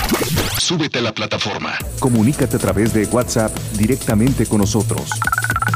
Súbete 0.60 0.98
a 0.98 1.04
la 1.04 1.13
plataforma. 1.13 1.78
Comunícate 2.00 2.56
a 2.56 2.60
través 2.60 2.91
de 2.91 3.06
WhatsApp 3.06 3.56
directamente 3.78 4.48
con 4.48 4.58
nosotros. 4.60 5.12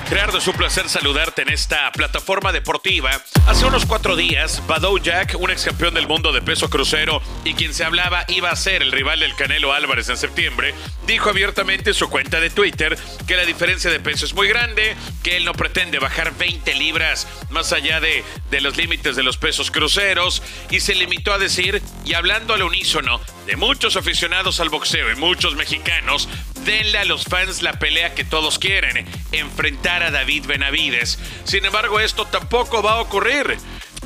Gerardo, 0.08 0.38
es 0.38 0.46
un 0.46 0.56
placer 0.56 0.88
saludarte 0.88 1.42
en 1.42 1.50
esta 1.50 1.92
plataforma 1.92 2.50
deportiva. 2.50 3.10
Hace 3.46 3.66
unos 3.66 3.84
cuatro 3.84 4.16
días, 4.16 4.62
Badou 4.66 4.98
Jack, 4.98 5.36
un 5.38 5.50
ex 5.50 5.66
campeón 5.66 5.92
del 5.92 6.08
mundo 6.08 6.32
de 6.32 6.40
peso 6.40 6.70
crucero 6.70 7.20
y 7.44 7.52
quien 7.52 7.74
se 7.74 7.84
hablaba 7.84 8.24
iba 8.28 8.50
a 8.50 8.56
ser 8.56 8.80
el 8.82 8.90
rival 8.90 9.20
del 9.20 9.34
Canelo 9.34 9.74
Álvarez 9.74 10.08
en 10.08 10.16
septiembre, 10.16 10.74
dijo 11.06 11.28
abiertamente 11.28 11.90
en 11.90 11.94
su 11.94 12.08
cuenta 12.08 12.40
de 12.40 12.48
Twitter 12.48 12.96
que 13.26 13.36
la 13.36 13.44
diferencia 13.44 13.90
de 13.90 14.00
peso 14.00 14.24
es 14.24 14.32
muy 14.32 14.48
grande, 14.48 14.96
que 15.22 15.36
él 15.36 15.44
no 15.44 15.52
pretende 15.52 15.98
bajar 15.98 16.34
20 16.38 16.74
libras 16.76 17.28
más 17.50 17.74
allá 17.74 18.00
de, 18.00 18.24
de 18.50 18.60
los 18.62 18.78
límites 18.78 19.14
de 19.14 19.22
los 19.22 19.36
pesos 19.36 19.70
cruceros 19.70 20.42
y 20.70 20.80
se 20.80 20.94
limitó 20.94 21.34
a 21.34 21.38
decir, 21.38 21.82
y 22.06 22.14
hablando 22.14 22.54
al 22.54 22.62
unísono 22.62 23.20
de 23.44 23.56
muchos 23.56 23.96
aficionados 23.96 24.58
al 24.60 24.70
boxeo 24.70 25.12
y 25.12 25.16
muchos 25.16 25.54
mexicanos, 25.54 26.30
denle 26.64 26.98
a 26.98 27.04
los 27.04 27.24
fans 27.24 27.62
la 27.62 27.78
pelea 27.78 28.14
que 28.14 28.24
todos 28.24 28.58
quieren, 28.58 29.06
enfrentar 29.32 29.97
a 30.02 30.10
David 30.10 30.46
Benavides. 30.46 31.18
Sin 31.44 31.64
embargo, 31.64 32.00
esto 32.00 32.26
tampoco 32.26 32.82
va 32.82 32.92
a 32.92 33.00
ocurrir. 33.00 33.56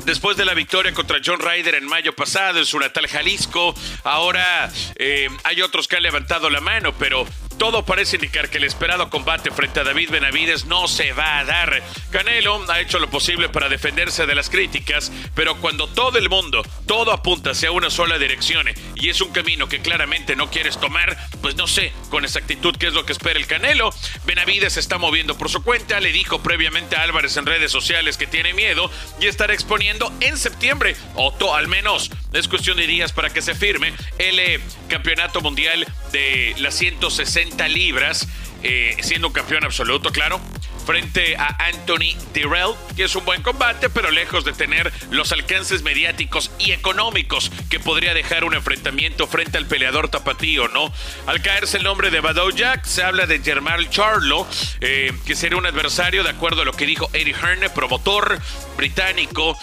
Después 0.05 0.35
de 0.35 0.43
la 0.43 0.53
victoria 0.53 0.93
contra 0.93 1.19
John 1.23 1.39
Ryder 1.39 1.75
en 1.75 1.85
mayo 1.85 2.13
pasado 2.13 2.59
en 2.59 2.65
su 2.65 2.77
natal 2.77 3.07
Jalisco, 3.07 3.73
ahora 4.03 4.69
eh, 4.95 5.29
hay 5.45 5.61
otros 5.61 5.87
que 5.87 5.95
han 5.95 6.03
levantado 6.03 6.49
la 6.49 6.59
mano, 6.59 6.93
pero 6.99 7.25
todo 7.57 7.85
parece 7.85 8.17
indicar 8.17 8.49
que 8.49 8.57
el 8.57 8.63
esperado 8.63 9.09
combate 9.09 9.51
frente 9.51 9.79
a 9.79 9.83
David 9.83 10.09
Benavides 10.11 10.65
no 10.65 10.87
se 10.87 11.13
va 11.13 11.39
a 11.39 11.45
dar. 11.45 11.81
Canelo 12.11 12.63
ha 12.71 12.79
hecho 12.79 12.99
lo 12.99 13.09
posible 13.09 13.49
para 13.49 13.69
defenderse 13.69 14.25
de 14.25 14.35
las 14.35 14.49
críticas, 14.49 15.11
pero 15.35 15.57
cuando 15.57 15.87
todo 15.87 16.17
el 16.17 16.29
mundo, 16.29 16.63
todo 16.85 17.11
apunta 17.11 17.51
hacia 17.51 17.71
una 17.71 17.89
sola 17.89 18.17
dirección 18.17 18.67
y 18.95 19.09
es 19.09 19.21
un 19.21 19.31
camino 19.31 19.67
que 19.67 19.81
claramente 19.81 20.35
no 20.35 20.49
quieres 20.49 20.79
tomar, 20.79 21.17
pues 21.41 21.55
no 21.55 21.67
sé 21.67 21.91
con 22.09 22.23
exactitud 22.23 22.75
qué 22.77 22.87
es 22.87 22.93
lo 22.93 23.05
que 23.05 23.13
espera 23.13 23.39
el 23.39 23.47
Canelo. 23.47 23.91
Benavides 24.25 24.73
se 24.73 24.79
está 24.79 24.97
moviendo 24.97 25.37
por 25.37 25.49
su 25.49 25.63
cuenta, 25.63 25.99
le 25.99 26.11
dijo 26.11 26.41
previamente 26.41 26.95
a 26.95 27.03
Álvarez 27.03 27.37
en 27.37 27.45
redes 27.45 27.71
sociales 27.71 28.17
que 28.17 28.27
tiene 28.27 28.53
miedo 28.53 28.89
y 29.19 29.27
estará 29.27 29.53
exponiendo 29.53 30.11
en 30.21 30.37
septiembre, 30.37 30.95
o 31.15 31.33
al 31.53 31.67
menos 31.67 32.09
es 32.33 32.47
cuestión 32.47 32.77
de 32.77 32.87
días 32.87 33.13
para 33.13 33.29
que 33.29 33.41
se 33.41 33.55
firme 33.55 33.93
el 34.17 34.39
eh, 34.39 34.59
campeonato 34.89 35.41
mundial 35.41 35.85
de 36.11 36.55
las 36.57 36.75
160 36.75 37.67
libras, 37.67 38.27
eh, 38.63 38.97
siendo 39.01 39.27
un 39.27 39.33
campeón 39.33 39.63
absoluto, 39.63 40.11
claro 40.11 40.41
frente 40.83 41.35
a 41.37 41.55
Anthony 41.67 42.13
Dirrell, 42.33 42.73
que 42.95 43.05
es 43.05 43.15
un 43.15 43.23
buen 43.25 43.41
combate, 43.41 43.89
pero 43.89 44.11
lejos 44.11 44.43
de 44.43 44.53
tener 44.53 44.91
los 45.11 45.31
alcances 45.31 45.81
mediáticos 45.81 46.51
y 46.59 46.71
económicos 46.71 47.51
que 47.69 47.79
podría 47.79 48.13
dejar 48.13 48.43
un 48.43 48.53
enfrentamiento 48.53 49.27
frente 49.27 49.57
al 49.57 49.65
peleador 49.65 50.09
tapatío, 50.09 50.67
¿no? 50.67 50.91
Al 51.25 51.41
caerse 51.41 51.77
el 51.77 51.83
nombre 51.83 52.11
de 52.11 52.19
Badou 52.19 52.51
Jack, 52.51 52.83
se 52.83 53.01
habla 53.01 53.25
de 53.25 53.39
Germán 53.39 53.89
Charlo, 53.89 54.45
eh, 54.81 55.13
que 55.25 55.35
sería 55.35 55.57
un 55.57 55.65
adversario, 55.65 56.23
de 56.23 56.31
acuerdo 56.31 56.63
a 56.63 56.65
lo 56.65 56.73
que 56.73 56.85
dijo 56.85 57.09
Eddie 57.13 57.33
Hearn, 57.33 57.61
promotor 57.73 58.39
británico, 58.75 59.57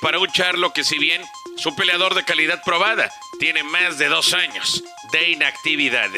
para 0.00 0.18
un 0.18 0.28
Charlo 0.32 0.72
que 0.72 0.84
si 0.84 0.98
bien 0.98 1.20
es 1.56 1.66
un 1.66 1.76
peleador 1.76 2.14
de 2.14 2.24
calidad 2.24 2.60
probada. 2.64 3.10
Tiene 3.38 3.62
más 3.62 3.98
de 3.98 4.08
dos 4.08 4.34
años 4.34 4.82
de 5.12 5.30
inactividad. 5.30 6.08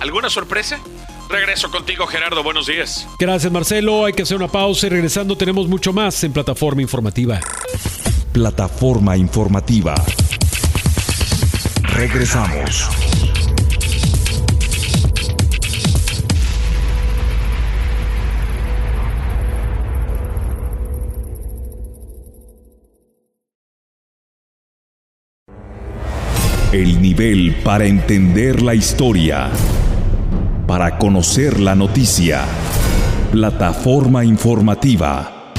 ¿Alguna 0.00 0.30
sorpresa? 0.30 0.80
Regreso 1.28 1.70
contigo, 1.70 2.06
Gerardo. 2.06 2.42
Buenos 2.42 2.66
días. 2.66 3.06
Gracias, 3.18 3.50
Marcelo. 3.50 4.04
Hay 4.04 4.12
que 4.12 4.22
hacer 4.22 4.36
una 4.36 4.48
pausa 4.48 4.86
y 4.86 4.90
regresando 4.90 5.36
tenemos 5.36 5.68
mucho 5.68 5.92
más 5.92 6.22
en 6.24 6.32
Plataforma 6.32 6.82
Informativa. 6.82 7.40
Plataforma 8.32 9.16
Informativa. 9.16 9.94
Regresamos. 11.82 12.88
El 26.74 27.00
nivel 27.00 27.54
para 27.62 27.86
entender 27.86 28.60
la 28.60 28.74
historia. 28.74 29.48
Para 30.66 30.98
conocer 30.98 31.60
la 31.60 31.76
noticia. 31.76 32.46
Plataforma 33.30 34.24
informativa. 34.24 35.52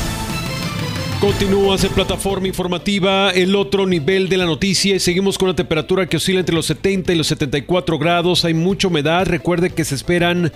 Continúa 1.22 1.78
en 1.82 1.90
plataforma 1.94 2.50
informativa, 2.50 3.30
el 3.30 3.56
otro 3.56 3.88
nivel 3.88 4.28
de 4.28 4.36
la 4.36 4.46
noticia 4.46 4.94
y 4.94 5.00
seguimos 5.00 5.38
con 5.38 5.48
una 5.48 5.56
temperatura 5.56 6.06
que 6.06 6.18
oscila 6.18 6.42
entre 6.42 6.54
los 6.54 6.66
70 6.66 7.14
y 7.14 7.16
los 7.16 7.28
74 7.28 7.98
grados. 7.98 8.44
Hay 8.44 8.54
mucha 8.54 8.90
humedad. 8.90 9.26
Recuerde 9.26 9.70
que 9.70 9.86
se 9.86 9.96
esperan 9.96 10.52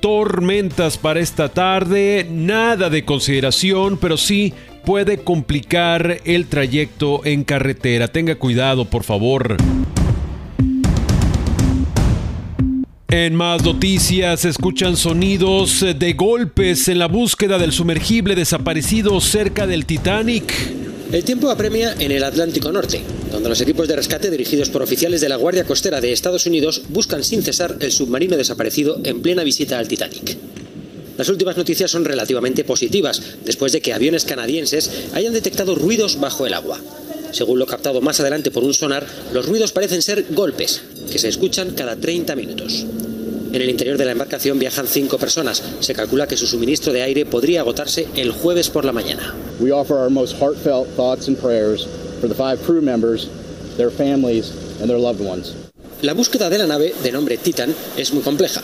tormentas 0.00 0.98
para 0.98 1.20
esta 1.20 1.48
tarde. 1.48 2.26
Nada 2.28 2.90
de 2.90 3.04
consideración, 3.04 3.98
pero 3.98 4.16
sí 4.16 4.52
puede 4.84 5.18
complicar 5.18 6.20
el 6.24 6.46
trayecto 6.46 7.24
en 7.24 7.44
carretera. 7.44 8.08
Tenga 8.08 8.34
cuidado, 8.36 8.84
por 8.84 9.04
favor. 9.04 9.56
En 13.08 13.34
más 13.34 13.62
noticias, 13.62 14.40
se 14.40 14.48
escuchan 14.48 14.96
sonidos 14.96 15.84
de 15.98 16.12
golpes 16.14 16.88
en 16.88 16.98
la 16.98 17.08
búsqueda 17.08 17.58
del 17.58 17.70
sumergible 17.72 18.34
desaparecido 18.34 19.20
cerca 19.20 19.66
del 19.66 19.84
Titanic. 19.84 20.52
El 21.12 21.22
tiempo 21.22 21.50
apremia 21.50 21.94
en 21.98 22.10
el 22.10 22.24
Atlántico 22.24 22.72
Norte, 22.72 23.02
donde 23.30 23.50
los 23.50 23.60
equipos 23.60 23.86
de 23.86 23.96
rescate 23.96 24.30
dirigidos 24.30 24.70
por 24.70 24.80
oficiales 24.80 25.20
de 25.20 25.28
la 25.28 25.36
Guardia 25.36 25.64
Costera 25.64 26.00
de 26.00 26.10
Estados 26.10 26.46
Unidos 26.46 26.84
buscan 26.88 27.22
sin 27.22 27.42
cesar 27.42 27.76
el 27.80 27.92
submarino 27.92 28.38
desaparecido 28.38 28.98
en 29.04 29.20
plena 29.20 29.44
visita 29.44 29.78
al 29.78 29.88
Titanic. 29.88 30.38
Las 31.16 31.28
últimas 31.28 31.56
noticias 31.56 31.90
son 31.90 32.04
relativamente 32.04 32.64
positivas, 32.64 33.20
después 33.44 33.72
de 33.72 33.80
que 33.80 33.92
aviones 33.92 34.24
canadienses 34.24 34.90
hayan 35.12 35.32
detectado 35.32 35.74
ruidos 35.74 36.18
bajo 36.20 36.46
el 36.46 36.54
agua. 36.54 36.80
Según 37.32 37.58
lo 37.58 37.66
captado 37.66 38.00
más 38.00 38.20
adelante 38.20 38.50
por 38.50 38.64
un 38.64 38.74
sonar, 38.74 39.06
los 39.32 39.46
ruidos 39.46 39.72
parecen 39.72 40.02
ser 40.02 40.26
golpes, 40.30 40.82
que 41.10 41.18
se 41.18 41.28
escuchan 41.28 41.70
cada 41.70 41.96
30 41.96 42.36
minutos. 42.36 42.86
En 43.52 43.60
el 43.60 43.68
interior 43.68 43.98
de 43.98 44.06
la 44.06 44.12
embarcación 44.12 44.58
viajan 44.58 44.86
cinco 44.86 45.18
personas. 45.18 45.62
Se 45.80 45.92
calcula 45.92 46.26
que 46.26 46.38
su 46.38 46.46
suministro 46.46 46.92
de 46.92 47.02
aire 47.02 47.26
podría 47.26 47.60
agotarse 47.60 48.08
el 48.16 48.30
jueves 48.32 48.70
por 48.70 48.86
la 48.86 48.92
mañana. 48.92 49.34
We 49.60 49.70
offer 49.70 49.96
our 49.96 50.10
most 50.10 50.36
heartfelt 50.40 50.88
thoughts 50.96 51.28
and 51.28 51.38
prayers 51.38 51.86
for 52.20 52.28
the 52.28 52.34
five 52.34 52.58
crew 52.64 52.80
members, 52.80 53.28
their 53.76 53.90
families 53.90 54.52
and 54.80 54.88
their 54.88 54.98
loved 54.98 55.20
ones. 55.20 55.52
La 56.00 56.14
búsqueda 56.14 56.48
de 56.48 56.58
la 56.58 56.66
nave, 56.66 56.94
de 57.02 57.12
nombre 57.12 57.36
Titan, 57.36 57.74
es 57.96 58.12
muy 58.14 58.22
compleja, 58.22 58.62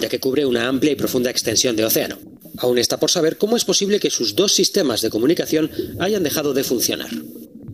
ya 0.00 0.08
que 0.08 0.20
cubre 0.20 0.46
una 0.46 0.68
amplia 0.68 0.92
y 0.92 0.96
profunda 0.96 1.30
extensión 1.30 1.76
de 1.76 1.84
océano. 1.84 2.18
Aún 2.58 2.78
está 2.78 2.98
por 2.98 3.10
saber 3.10 3.38
cómo 3.38 3.56
es 3.56 3.64
posible 3.64 4.00
que 4.00 4.10
sus 4.10 4.34
dos 4.34 4.54
sistemas 4.54 5.00
de 5.00 5.10
comunicación 5.10 5.70
hayan 5.98 6.22
dejado 6.22 6.52
de 6.52 6.64
funcionar. 6.64 7.10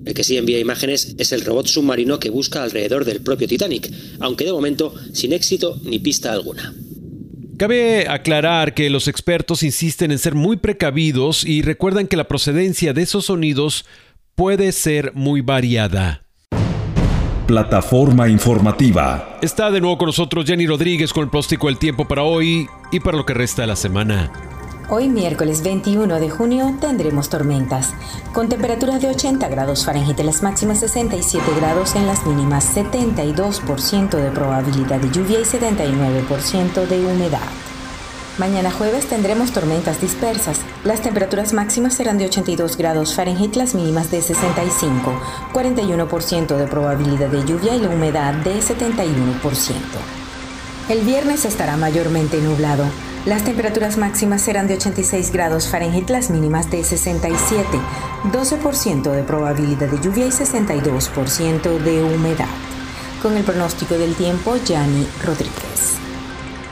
El 0.05 0.15
que 0.15 0.23
sí 0.23 0.37
envía 0.37 0.61
imágenes 0.61 1.15
es 1.19 1.33
el 1.33 1.45
robot 1.45 1.67
submarino 1.67 2.21
que 2.21 2.31
busca 2.31 2.63
alrededor 2.63 3.05
del 3.05 3.21
propio 3.21 3.49
Titanic, 3.49 3.91
aunque 4.21 4.45
de 4.45 4.53
momento 4.53 4.95
sin 5.13 5.33
éxito 5.33 5.81
ni 5.83 5.99
pista 5.99 6.33
alguna. 6.33 6.75
Cabe 7.59 8.07
aclarar 8.09 8.75
que 8.75 8.91
los 8.91 9.09
expertos 9.09 9.63
insisten 9.63 10.13
en 10.13 10.19
ser 10.19 10.35
muy 10.35 10.59
precavidos 10.59 11.43
y 11.45 11.63
recuerdan 11.63 12.07
que 12.07 12.17
la 12.17 12.29
procedencia 12.29 12.93
de 12.93 13.03
esos 13.03 13.27
sonidos 13.27 13.87
puede 14.35 14.73
ser 14.73 15.13
muy 15.15 15.41
variada. 15.41 16.26
Plataforma 17.47 18.29
informativa. 18.29 19.39
Está 19.41 19.71
de 19.71 19.81
nuevo 19.81 19.97
con 19.99 20.07
nosotros 20.07 20.47
Jenny 20.47 20.67
Rodríguez 20.67 21.13
con 21.13 21.23
el 21.23 21.31
plástico 21.31 21.69
del 21.69 21.79
tiempo 21.79 22.05
para 22.05 22.25
hoy 22.25 22.69
y 22.91 22.99
para 22.99 23.17
lo 23.17 23.25
que 23.25 23.35
resta 23.35 23.63
de 23.63 23.69
la 23.69 23.77
semana. 23.77 24.33
Hoy 24.89 25.09
miércoles 25.09 25.63
21 25.63 26.19
de 26.19 26.29
junio 26.29 26.77
tendremos 26.81 27.29
tormentas, 27.29 27.95
con 28.33 28.49
temperaturas 28.49 29.01
de 29.01 29.11
80 29.11 29.49
grados 29.49 29.85
Fahrenheit 29.85 30.19
en 30.19 30.27
las 30.27 30.43
máximas 30.43 30.81
67 30.81 31.45
grados 31.61 31.95
en 31.95 32.09
las 32.09 32.27
mínimas, 32.27 32.77
72% 32.77 34.11
de 34.11 34.31
probabilidad 34.33 34.99
de 34.99 35.11
lluvia 35.13 35.39
y 35.39 35.45
79% 35.45 36.87
de 36.89 37.07
humedad. 37.07 37.76
Mañana 38.39 38.71
jueves 38.71 39.07
tendremos 39.07 39.53
tormentas 39.53 39.99
dispersas. 39.99 40.61
Las 40.85 41.01
temperaturas 41.01 41.55
máximas 41.55 41.95
serán 41.95 42.19
de 42.19 42.27
82 42.27 42.77
grados 42.77 43.15
Fahrenheit, 43.15 43.57
las 43.57 43.75
mínimas 43.75 44.11
de 44.11 44.21
65, 44.21 45.11
41% 45.55 46.57
de 46.57 46.67
probabilidad 46.67 47.31
de 47.31 47.47
lluvia 47.47 47.75
y 47.75 47.81
la 47.81 47.89
humedad 47.89 48.35
de 48.35 48.57
71%. 48.57 49.73
El 50.91 51.01
viernes 51.01 51.47
estará 51.47 51.79
mayormente 51.79 52.39
nublado. 52.43 52.85
Las 53.25 53.43
temperaturas 53.43 53.97
máximas 53.97 54.43
serán 54.43 54.69
de 54.69 54.75
86 54.75 55.33
grados 55.33 55.69
Fahrenheit, 55.69 56.11
las 56.11 56.29
mínimas 56.29 56.71
de 56.71 56.85
67, 56.85 57.67
12% 58.33 59.13
de 59.13 59.23
probabilidad 59.23 59.89
de 59.89 59.99
lluvia 60.01 60.27
y 60.27 60.31
62% 60.31 61.79
de 61.79 62.05
humedad. 62.05 62.47
Con 63.23 63.35
el 63.39 63.45
pronóstico 63.45 63.95
del 63.95 64.15
tiempo, 64.15 64.57
Yanni 64.57 65.09
Rodríguez. 65.25 66.06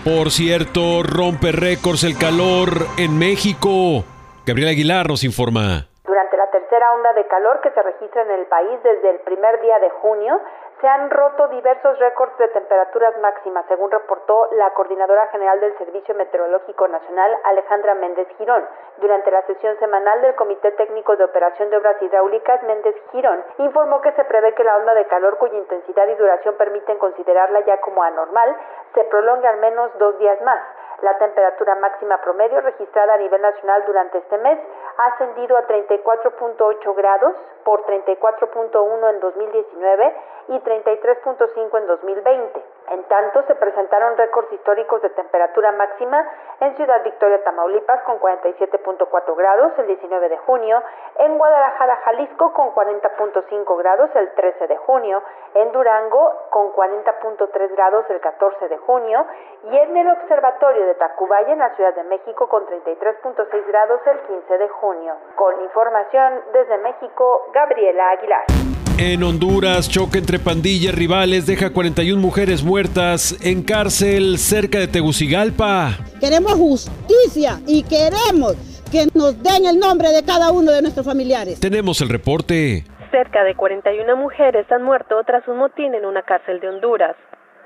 Por 0.04 0.28
cierto, 0.28 1.00
rompe 1.02 1.48
récords 1.48 2.04
el 2.04 2.18
calor 2.20 2.92
en 3.00 3.16
México. 3.16 4.04
Gabriel 4.44 4.76
Aguilar 4.76 5.08
nos 5.08 5.24
informa. 5.24 5.88
Durante 6.04 6.36
la 6.36 6.44
tercera 6.52 6.92
onda 6.92 7.14
de 7.14 7.26
calor 7.26 7.62
que 7.62 7.70
se 7.72 7.80
registra 7.80 8.20
en 8.20 8.30
el 8.32 8.44
país 8.44 8.76
desde 8.84 9.16
el 9.16 9.20
primer 9.24 9.62
día 9.62 9.78
de 9.80 9.88
junio, 10.04 10.36
se 10.84 10.88
han 10.90 11.08
roto 11.08 11.48
diversos 11.48 11.98
récords 11.98 12.36
de 12.36 12.46
temperaturas 12.48 13.16
máximas, 13.16 13.64
según 13.68 13.90
reportó 13.90 14.50
la 14.52 14.68
Coordinadora 14.74 15.28
General 15.28 15.58
del 15.58 15.74
Servicio 15.78 16.14
Meteorológico 16.14 16.86
Nacional, 16.88 17.34
Alejandra 17.42 17.94
Méndez 17.94 18.28
Girón. 18.36 18.62
Durante 18.98 19.30
la 19.30 19.40
sesión 19.46 19.78
semanal 19.78 20.20
del 20.20 20.34
Comité 20.34 20.72
Técnico 20.72 21.16
de 21.16 21.24
Operación 21.24 21.70
de 21.70 21.78
Obras 21.78 21.96
Hidráulicas, 22.02 22.62
Méndez 22.64 22.94
Girón 23.12 23.42
informó 23.56 24.02
que 24.02 24.12
se 24.12 24.24
prevé 24.24 24.52
que 24.52 24.62
la 24.62 24.76
onda 24.76 24.92
de 24.92 25.06
calor 25.06 25.38
cuya 25.38 25.56
intensidad 25.56 26.06
y 26.06 26.16
duración 26.16 26.54
permiten 26.56 26.98
considerarla 26.98 27.60
ya 27.60 27.80
como 27.80 28.02
anormal 28.02 28.54
se 28.92 29.04
prolongue 29.04 29.48
al 29.48 29.60
menos 29.60 29.90
dos 29.98 30.18
días 30.18 30.38
más. 30.42 30.60
La 31.02 31.18
temperatura 31.18 31.74
máxima 31.76 32.18
promedio 32.18 32.60
registrada 32.60 33.14
a 33.14 33.18
nivel 33.18 33.42
nacional 33.42 33.84
durante 33.86 34.18
este 34.18 34.38
mes 34.38 34.58
ha 34.96 35.06
ascendido 35.06 35.56
a 35.56 35.66
34.8 35.66 36.94
grados 36.94 37.34
por 37.64 37.84
34.1 37.86 39.10
en 39.10 39.20
2019 39.20 40.16
y 40.48 40.58
33.5 40.60 41.78
en 41.78 41.86
2020. 41.86 42.73
En 42.88 43.02
tanto, 43.04 43.42
se 43.46 43.54
presentaron 43.54 44.16
récords 44.16 44.52
históricos 44.52 45.00
de 45.02 45.10
temperatura 45.10 45.72
máxima 45.72 46.24
en 46.60 46.76
Ciudad 46.76 47.02
Victoria, 47.02 47.42
Tamaulipas, 47.42 48.02
con 48.02 48.20
47.4 48.20 49.36
grados 49.36 49.72
el 49.78 49.86
19 49.86 50.28
de 50.28 50.38
junio, 50.38 50.82
en 51.16 51.38
Guadalajara, 51.38 51.96
Jalisco, 52.04 52.52
con 52.52 52.74
40.5 52.74 53.78
grados 53.78 54.10
el 54.14 54.32
13 54.34 54.66
de 54.66 54.76
junio, 54.76 55.22
en 55.54 55.72
Durango, 55.72 56.32
con 56.50 56.72
40.3 56.72 57.74
grados 57.74 58.04
el 58.10 58.20
14 58.20 58.68
de 58.68 58.78
junio, 58.78 59.26
y 59.64 59.78
en 59.78 59.96
el 59.96 60.10
Observatorio 60.10 60.86
de 60.86 60.94
Tacubaya, 60.94 61.52
en 61.52 61.58
la 61.60 61.74
Ciudad 61.76 61.94
de 61.94 62.04
México, 62.04 62.48
con 62.48 62.66
33.6 62.66 63.66
grados 63.66 64.00
el 64.06 64.18
15 64.20 64.58
de 64.58 64.68
junio. 64.68 65.14
Con 65.36 65.60
información 65.62 66.42
desde 66.52 66.78
México, 66.78 67.46
Gabriela 67.52 68.10
Aguilar. 68.10 68.73
En 68.96 69.24
Honduras, 69.24 69.88
choque 69.88 70.18
entre 70.18 70.38
pandillas 70.38 70.94
rivales 70.94 71.46
deja 71.46 71.70
41 71.70 72.20
mujeres 72.22 72.62
muertas 72.62 73.36
en 73.44 73.64
cárcel 73.64 74.38
cerca 74.38 74.78
de 74.78 74.86
Tegucigalpa. 74.86 75.98
Queremos 76.20 76.52
justicia 76.52 77.58
y 77.66 77.82
queremos 77.82 78.54
que 78.92 79.06
nos 79.12 79.42
den 79.42 79.66
el 79.66 79.80
nombre 79.80 80.10
de 80.10 80.22
cada 80.22 80.52
uno 80.52 80.70
de 80.70 80.80
nuestros 80.80 81.04
familiares. 81.04 81.58
Tenemos 81.58 82.00
el 82.02 82.08
reporte. 82.08 82.84
Cerca 83.10 83.42
de 83.42 83.56
41 83.56 84.16
mujeres 84.16 84.64
han 84.70 84.84
muerto 84.84 85.16
tras 85.26 85.46
un 85.48 85.58
motín 85.58 85.96
en 85.96 86.04
una 86.04 86.22
cárcel 86.22 86.60
de 86.60 86.68
Honduras. 86.68 87.16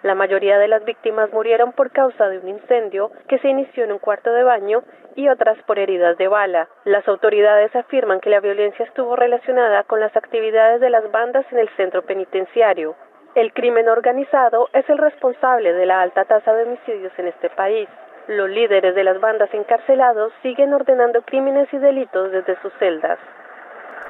La 0.03 0.15
mayoría 0.15 0.59
de 0.59 0.69
las 0.69 0.85
víctimas 0.85 1.33
murieron 1.33 1.73
por 1.73 1.91
causa 1.91 2.29
de 2.29 2.39
un 2.39 2.49
incendio 2.49 3.11
que 3.29 3.39
se 3.41 3.49
inició 3.49 3.85
en 3.85 3.93
un 3.93 3.99
cuarto 3.99 4.33
de 4.33 4.45
baño 4.45 4.83
y 5.17 5.29
otras 5.29 5.59
por 5.67 5.79
heridas 5.79 6.17
de 6.19 6.29
bala. 6.29 6.69
Las 6.85 7.07
autoridades 7.09 7.75
afirman 7.75 8.21
que 8.21 8.31
la 8.31 8.41
violencia 8.41 8.85
estuvo 8.85 9.17
relacionada 9.17 9.83
con 9.83 9.99
las 9.99 10.17
actividades 10.17 10.81
de 10.81 10.91
las 10.91 11.11
bandas 11.11 11.45
en 11.51 11.59
el 11.59 11.69
centro 11.71 12.03
penitenciario. 12.03 12.95
El 13.35 13.53
crimen 13.53 13.89
organizado 13.89 14.69
es 14.73 14.89
el 14.89 14.99
responsable 14.99 15.73
de 15.73 15.87
la 15.87 16.01
alta 16.01 16.25
tasa 16.25 16.55
de 16.55 16.63
homicidios 16.63 17.13
en 17.19 17.29
este 17.29 17.51
país. 17.51 17.89
Los 18.29 18.49
líderes 18.51 18.95
de 18.95 19.05
las 19.05 19.21
bandas 19.21 19.53
encarcelados 19.53 20.33
siguen 20.43 20.75
ordenando 20.75 21.23
crímenes 21.23 21.73
y 21.73 21.79
delitos 21.79 22.31
desde 22.31 22.61
sus 22.63 22.73
celdas. 22.75 23.19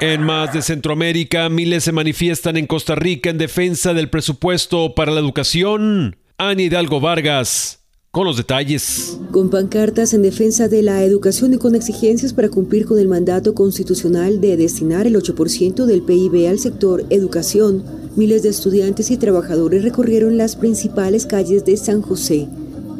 En 0.00 0.22
más 0.22 0.52
de 0.52 0.62
Centroamérica, 0.62 1.48
miles 1.48 1.84
se 1.84 1.92
manifiestan 1.92 2.56
en 2.56 2.66
Costa 2.66 2.94
Rica 2.94 3.30
en 3.30 3.38
defensa 3.38 3.94
del 3.94 4.08
presupuesto 4.08 4.94
para 4.94 5.10
la 5.10 5.20
educación. 5.20 6.16
Ani 6.38 6.64
Hidalgo 6.64 7.00
Vargas, 7.00 7.80
con 8.12 8.24
los 8.24 8.36
detalles. 8.36 9.18
Con 9.32 9.50
pancartas 9.50 10.14
en 10.14 10.22
defensa 10.22 10.68
de 10.68 10.82
la 10.82 11.02
educación 11.02 11.54
y 11.54 11.58
con 11.58 11.74
exigencias 11.74 12.32
para 12.32 12.48
cumplir 12.48 12.86
con 12.86 13.00
el 13.00 13.08
mandato 13.08 13.54
constitucional 13.54 14.40
de 14.40 14.56
destinar 14.56 15.08
el 15.08 15.16
8% 15.16 15.84
del 15.84 16.02
PIB 16.02 16.48
al 16.48 16.60
sector 16.60 17.04
educación, 17.10 17.82
miles 18.14 18.44
de 18.44 18.50
estudiantes 18.50 19.10
y 19.10 19.16
trabajadores 19.16 19.82
recorrieron 19.82 20.36
las 20.36 20.54
principales 20.54 21.26
calles 21.26 21.64
de 21.64 21.76
San 21.76 22.02
José. 22.02 22.48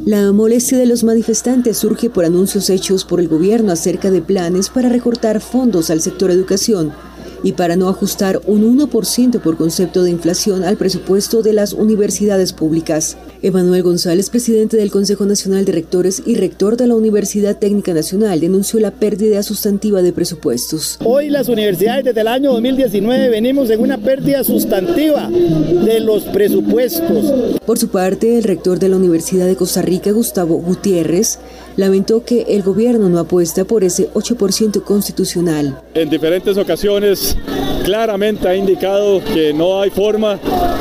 La 0.09 0.33
molestia 0.33 0.79
de 0.79 0.87
los 0.87 1.05
manifestantes 1.05 1.77
surge 1.77 2.09
por 2.09 2.25
anuncios 2.25 2.71
hechos 2.71 3.05
por 3.05 3.21
el 3.21 3.29
gobierno 3.29 3.73
acerca 3.73 4.11
de 4.11 4.23
planes 4.23 4.71
para 4.71 4.89
recortar 4.89 5.39
fondos 5.43 5.91
al 5.91 6.01
sector 6.01 6.31
educación 6.31 6.95
y 7.43 7.53
para 7.53 7.77
no 7.77 7.89
ajustar 7.89 8.41
un 8.47 8.79
1% 8.79 9.41
por 9.41 9.57
concepto 9.57 10.03
de 10.03 10.11
inflación 10.11 10.65
al 10.65 10.77
presupuesto 10.77 11.43
de 11.43 11.53
las 11.53 11.73
universidades 11.73 12.53
públicas. 12.53 13.17
Emanuel 13.43 13.83
González, 13.83 14.31
presidente 14.31 14.77
del 14.77 14.91
Consejo 14.91 15.25
Nacional 15.25 15.65
de 15.65 15.73
Rectores 15.73 16.23
y 16.27 16.35
rector 16.35 16.77
de 16.77 16.87
la 16.87 16.97
Universidad 16.97 17.57
Técnica 17.57 17.95
Nacional, 17.95 18.41
denunció 18.41 18.81
la 18.81 18.91
pérdida 18.91 19.43
sustantiva 19.43 20.03
de 20.03 20.13
presupuestos. 20.13 20.99
Hoy 21.05 21.31
las 21.31 21.49
universidades 21.49 22.05
desde 22.05 22.21
el 22.21 22.29
año 22.29 22.53
2019 22.53 23.29
venimos 23.29 23.71
en 23.71 23.81
una 23.81 23.99
pérdida 23.99 24.43
sustantiva 24.43 25.29
de 25.31 26.01
los 26.01 26.25
presupuestos. 26.25 27.59
Por 27.65 27.79
su 27.79 27.89
parte, 27.89 28.39
el 28.39 28.45
rector 28.45 28.79
de 28.79 28.89
la 28.89 28.97
Universidad 28.97 29.47
de 29.47 29.57
Costa 29.57 29.83
Rica, 29.83 30.11
Gustavo 30.11 30.57
Gutiérrez, 30.57 31.39
lamentó 31.79 32.25
que 32.25 32.43
el 32.49 32.63
gobierno 32.63 33.09
no 33.09 33.21
apuesta 33.21 33.65
por 33.65 33.85
ese 33.85 34.11
8% 34.11 34.83
constitucional. 34.83 35.81
En 35.95 36.11
diferentes 36.11 36.59
ocasiones 36.59 37.37
claramente 37.85 38.49
ha 38.49 38.57
indicado 38.57 39.23
que 39.25 39.55
no 39.55 39.81
hay 39.81 39.89
forma 39.91 40.41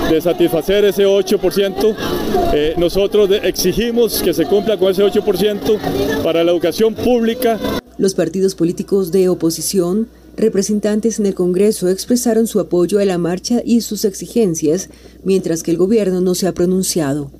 de 0.09 0.19
satisfacer 0.19 0.85
ese 0.85 1.05
8%. 1.05 1.95
Eh, 2.51 2.73
nosotros 2.77 3.29
exigimos 3.43 4.23
que 4.23 4.33
se 4.33 4.45
cumpla 4.45 4.75
con 4.77 4.89
ese 4.89 5.03
8% 5.03 5.77
para 6.23 6.43
la 6.43 6.51
educación 6.51 6.95
pública. 6.95 7.59
Los 7.99 8.15
partidos 8.15 8.55
políticos 8.55 9.11
de 9.11 9.29
oposición 9.29 10.07
representantes 10.35 11.19
en 11.19 11.27
el 11.27 11.35
Congreso 11.35 11.89
expresaron 11.89 12.47
su 12.47 12.59
apoyo 12.59 12.97
a 12.97 13.05
la 13.05 13.19
marcha 13.19 13.61
y 13.63 13.81
sus 13.81 14.03
exigencias, 14.03 14.89
mientras 15.23 15.61
que 15.61 15.69
el 15.69 15.77
gobierno 15.77 16.21
no 16.21 16.33
se 16.33 16.47
ha 16.47 16.53
pronunciado. 16.53 17.31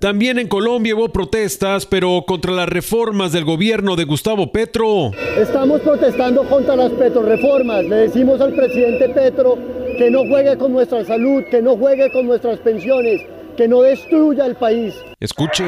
También 0.00 0.38
en 0.38 0.48
Colombia 0.48 0.94
hubo 0.94 1.08
protestas, 1.08 1.86
pero 1.86 2.24
contra 2.26 2.52
las 2.52 2.68
reformas 2.68 3.32
del 3.32 3.44
gobierno 3.44 3.96
de 3.96 4.04
Gustavo 4.04 4.52
Petro. 4.52 5.10
Estamos 5.38 5.80
protestando 5.80 6.44
contra 6.44 6.76
las 6.76 6.92
petroreformas. 6.92 7.84
Le 7.84 7.96
decimos 7.96 8.40
al 8.40 8.54
presidente 8.54 9.08
Petro 9.08 9.56
que 9.96 10.10
no 10.10 10.20
juegue 10.28 10.58
con 10.58 10.72
nuestra 10.72 11.02
salud, 11.04 11.44
que 11.50 11.62
no 11.62 11.76
juegue 11.76 12.12
con 12.12 12.26
nuestras 12.26 12.58
pensiones, 12.58 13.22
que 13.56 13.68
no 13.68 13.80
destruya 13.80 14.44
el 14.44 14.56
país. 14.56 14.94
Escuche. 15.18 15.64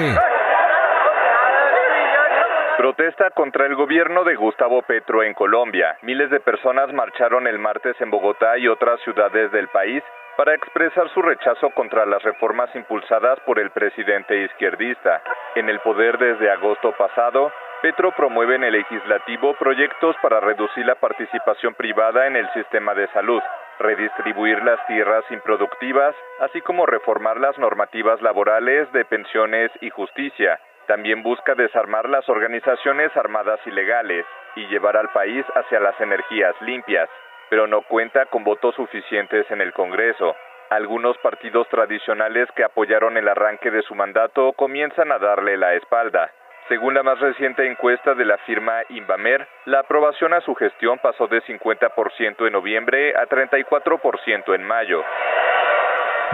Protesta 2.76 3.30
contra 3.30 3.66
el 3.66 3.74
gobierno 3.74 4.24
de 4.24 4.36
Gustavo 4.36 4.82
Petro 4.82 5.22
en 5.22 5.32
Colombia. 5.32 5.96
Miles 6.02 6.30
de 6.30 6.40
personas 6.40 6.92
marcharon 6.92 7.46
el 7.46 7.58
martes 7.58 7.96
en 8.00 8.10
Bogotá 8.10 8.58
y 8.58 8.68
otras 8.68 9.00
ciudades 9.04 9.50
del 9.52 9.68
país 9.68 10.02
para 10.38 10.54
expresar 10.54 11.08
su 11.14 11.20
rechazo 11.20 11.70
contra 11.70 12.06
las 12.06 12.22
reformas 12.22 12.72
impulsadas 12.76 13.40
por 13.40 13.58
el 13.58 13.72
presidente 13.72 14.44
izquierdista. 14.44 15.20
En 15.56 15.68
el 15.68 15.80
poder 15.80 16.16
desde 16.16 16.48
agosto 16.48 16.92
pasado, 16.92 17.52
Petro 17.82 18.12
promueve 18.12 18.54
en 18.54 18.62
el 18.62 18.74
legislativo 18.74 19.54
proyectos 19.54 20.14
para 20.22 20.38
reducir 20.38 20.86
la 20.86 20.94
participación 20.94 21.74
privada 21.74 22.28
en 22.28 22.36
el 22.36 22.48
sistema 22.52 22.94
de 22.94 23.08
salud, 23.08 23.42
redistribuir 23.80 24.62
las 24.62 24.78
tierras 24.86 25.24
improductivas, 25.30 26.14
así 26.38 26.60
como 26.60 26.86
reformar 26.86 27.40
las 27.40 27.58
normativas 27.58 28.22
laborales 28.22 28.92
de 28.92 29.04
pensiones 29.06 29.72
y 29.80 29.90
justicia. 29.90 30.60
También 30.86 31.24
busca 31.24 31.56
desarmar 31.56 32.08
las 32.08 32.28
organizaciones 32.28 33.10
armadas 33.16 33.58
ilegales 33.66 34.24
y 34.54 34.68
llevar 34.68 34.96
al 34.96 35.08
país 35.08 35.44
hacia 35.56 35.80
las 35.80 36.00
energías 36.00 36.54
limpias 36.60 37.10
pero 37.50 37.66
no 37.66 37.82
cuenta 37.82 38.26
con 38.26 38.44
votos 38.44 38.74
suficientes 38.74 39.50
en 39.50 39.60
el 39.60 39.72
Congreso. 39.72 40.34
Algunos 40.70 41.16
partidos 41.18 41.66
tradicionales 41.68 42.48
que 42.54 42.64
apoyaron 42.64 43.16
el 43.16 43.28
arranque 43.28 43.70
de 43.70 43.82
su 43.82 43.94
mandato 43.94 44.52
comienzan 44.52 45.10
a 45.12 45.18
darle 45.18 45.56
la 45.56 45.74
espalda. 45.74 46.30
Según 46.68 46.92
la 46.92 47.02
más 47.02 47.18
reciente 47.18 47.66
encuesta 47.66 48.14
de 48.14 48.26
la 48.26 48.36
firma 48.38 48.82
Invamer, 48.90 49.48
la 49.64 49.80
aprobación 49.80 50.34
a 50.34 50.42
su 50.42 50.54
gestión 50.54 50.98
pasó 51.02 51.26
de 51.26 51.40
50% 51.42 52.46
en 52.46 52.52
noviembre 52.52 53.14
a 53.16 53.26
34% 53.26 54.54
en 54.54 54.64
mayo. 54.64 55.02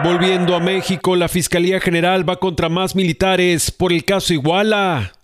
Volviendo 0.03 0.53
a 0.55 0.59
México, 0.59 1.15
la 1.15 1.29
Fiscalía 1.29 1.79
General 1.79 2.27
va 2.27 2.35
contra 2.35 2.67
más 2.67 2.97
militares 2.97 3.71
por 3.71 3.93
el 3.93 4.03
caso 4.03 4.33
Iguala. 4.33 5.14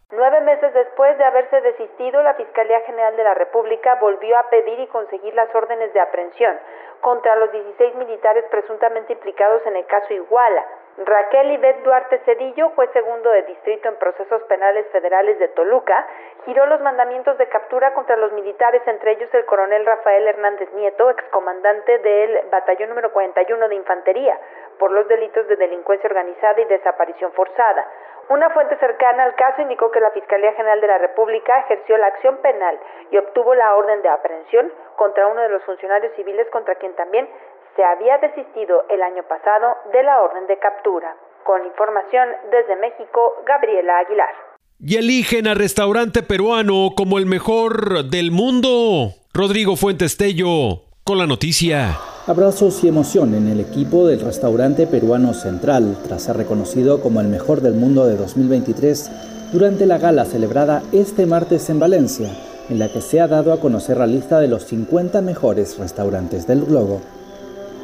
Después 1.01 1.17
de 1.17 1.25
haberse 1.25 1.61
desistido, 1.61 2.21
la 2.21 2.35
Fiscalía 2.35 2.79
General 2.81 3.17
de 3.17 3.23
la 3.23 3.33
República 3.33 3.95
volvió 3.95 4.37
a 4.37 4.47
pedir 4.51 4.79
y 4.81 4.85
conseguir 4.85 5.33
las 5.33 5.49
órdenes 5.55 5.91
de 5.93 5.99
aprehensión 5.99 6.59
contra 7.01 7.35
los 7.37 7.51
16 7.51 7.95
militares 7.95 8.45
presuntamente 8.51 9.13
implicados 9.13 9.65
en 9.65 9.77
el 9.77 9.85
caso 9.87 10.13
Iguala. 10.13 10.63
Raquel 10.99 11.53
Ivette 11.53 11.81
Duarte 11.81 12.19
Cedillo, 12.19 12.69
juez 12.75 12.91
segundo 12.91 13.31
de 13.31 13.41
distrito 13.43 13.89
en 13.89 13.95
procesos 13.95 14.43
penales 14.43 14.85
federales 14.91 15.39
de 15.39 15.47
Toluca, 15.47 16.05
giró 16.45 16.67
los 16.67 16.81
mandamientos 16.81 17.35
de 17.39 17.47
captura 17.47 17.95
contra 17.95 18.15
los 18.17 18.31
militares, 18.33 18.83
entre 18.85 19.13
ellos 19.13 19.33
el 19.33 19.45
coronel 19.45 19.83
Rafael 19.85 20.27
Hernández 20.27 20.71
Nieto, 20.73 21.09
excomandante 21.09 21.97
del 21.97 22.41
batallón 22.51 22.89
número 22.89 23.11
41 23.11 23.69
de 23.69 23.75
infantería, 23.75 24.37
por 24.77 24.91
los 24.91 25.07
delitos 25.07 25.47
de 25.47 25.55
delincuencia 25.55 26.07
organizada 26.07 26.61
y 26.61 26.65
desaparición 26.65 27.31
forzada. 27.31 27.87
Una 28.31 28.49
fuente 28.51 28.77
cercana 28.79 29.25
al 29.25 29.35
caso 29.35 29.61
indicó 29.61 29.91
que 29.91 29.99
la 29.99 30.09
Fiscalía 30.11 30.53
General 30.53 30.79
de 30.79 30.87
la 30.87 30.97
República 30.99 31.59
ejerció 31.65 31.97
la 31.97 32.07
acción 32.07 32.37
penal 32.37 32.79
y 33.11 33.17
obtuvo 33.17 33.53
la 33.55 33.75
orden 33.75 34.01
de 34.01 34.07
aprehensión 34.07 34.71
contra 34.95 35.27
uno 35.27 35.41
de 35.41 35.49
los 35.49 35.61
funcionarios 35.63 36.13
civiles 36.15 36.47
contra 36.49 36.75
quien 36.75 36.95
también 36.95 37.27
se 37.75 37.83
había 37.83 38.19
desistido 38.19 38.85
el 38.87 39.01
año 39.01 39.23
pasado 39.23 39.75
de 39.91 40.03
la 40.03 40.21
orden 40.21 40.47
de 40.47 40.57
captura. 40.59 41.13
Con 41.43 41.65
información 41.65 42.29
desde 42.51 42.77
México, 42.77 43.43
Gabriela 43.45 43.99
Aguilar. 43.99 44.33
Y 44.79 44.95
eligen 44.95 45.45
al 45.47 45.57
restaurante 45.57 46.23
peruano 46.23 46.91
como 46.95 47.17
el 47.17 47.25
mejor 47.25 48.05
del 48.05 48.31
mundo. 48.31 49.11
Rodrigo 49.33 49.75
Fuentes 49.75 50.15
Tello, 50.15 50.87
con 51.03 51.17
la 51.17 51.27
noticia. 51.27 51.97
Abrazos 52.27 52.83
y 52.83 52.87
emoción 52.87 53.33
en 53.33 53.47
el 53.47 53.59
equipo 53.59 54.05
del 54.05 54.19
restaurante 54.19 54.85
peruano 54.85 55.33
Central, 55.33 55.97
tras 56.07 56.21
ser 56.21 56.37
reconocido 56.37 57.01
como 57.01 57.19
el 57.19 57.27
mejor 57.27 57.61
del 57.61 57.73
mundo 57.73 58.05
de 58.05 58.15
2023 58.15 59.09
durante 59.51 59.87
la 59.87 59.97
gala 59.97 60.25
celebrada 60.25 60.83
este 60.91 61.25
martes 61.25 61.67
en 61.71 61.79
Valencia, 61.79 62.29
en 62.69 62.77
la 62.77 62.89
que 62.89 63.01
se 63.01 63.21
ha 63.21 63.27
dado 63.27 63.51
a 63.51 63.59
conocer 63.59 63.97
la 63.97 64.05
lista 64.05 64.39
de 64.39 64.47
los 64.47 64.65
50 64.65 65.19
mejores 65.23 65.79
restaurantes 65.79 66.45
del 66.45 66.63
globo. 66.63 67.01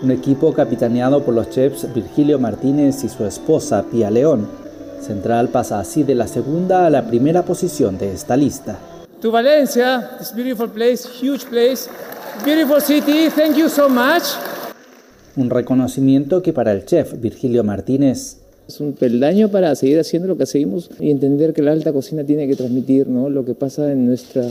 Un 0.04 0.12
equipo 0.12 0.54
capitaneado 0.54 1.24
por 1.24 1.34
los 1.34 1.50
chefs 1.50 1.92
Virgilio 1.92 2.38
Martínez 2.38 3.04
y 3.04 3.10
su 3.10 3.26
esposa 3.26 3.86
Pia 3.92 4.12
León. 4.12 4.48
Central 5.02 5.50
pasa 5.50 5.80
así 5.80 6.04
de 6.04 6.14
la 6.14 6.28
segunda 6.28 6.86
a 6.86 6.92
la 6.92 7.08
primera 7.08 7.42
posición 7.42 7.98
de 7.98 8.14
esta 8.14 8.38
lista. 8.38 8.78
To 9.20 9.32
Valencia, 9.32 10.12
this 10.20 10.32
beautiful 10.32 10.70
place, 10.70 11.10
huge 11.20 11.50
place, 11.50 11.90
beautiful 12.44 12.82
city, 12.82 13.30
thank 13.30 13.56
you 13.58 13.70
so 13.70 13.90
much. 13.90 14.24
Un 15.36 15.50
reconocimiento 15.50 16.42
que 16.42 16.54
para 16.54 16.72
el 16.72 16.86
chef 16.86 17.14
Virgilio 17.20 17.64
Martínez 17.64 18.38
es 18.68 18.82
un 18.82 18.94
peldaño 18.94 19.50
para 19.50 19.74
seguir 19.76 20.00
haciendo 20.00 20.28
lo 20.28 20.38
que 20.38 20.46
seguimos 20.46 20.90
y 21.00 21.12
entender 21.12 21.54
que 21.54 21.62
la 21.62 21.72
alta 21.72 21.94
cocina 21.94 22.24
tiene 22.24 22.48
que 22.48 22.56
transmitir 22.56 23.08
¿no? 23.08 23.30
lo 23.30 23.46
que 23.46 23.54
pasa 23.54 23.92
en 23.92 24.06
nuestra 24.06 24.44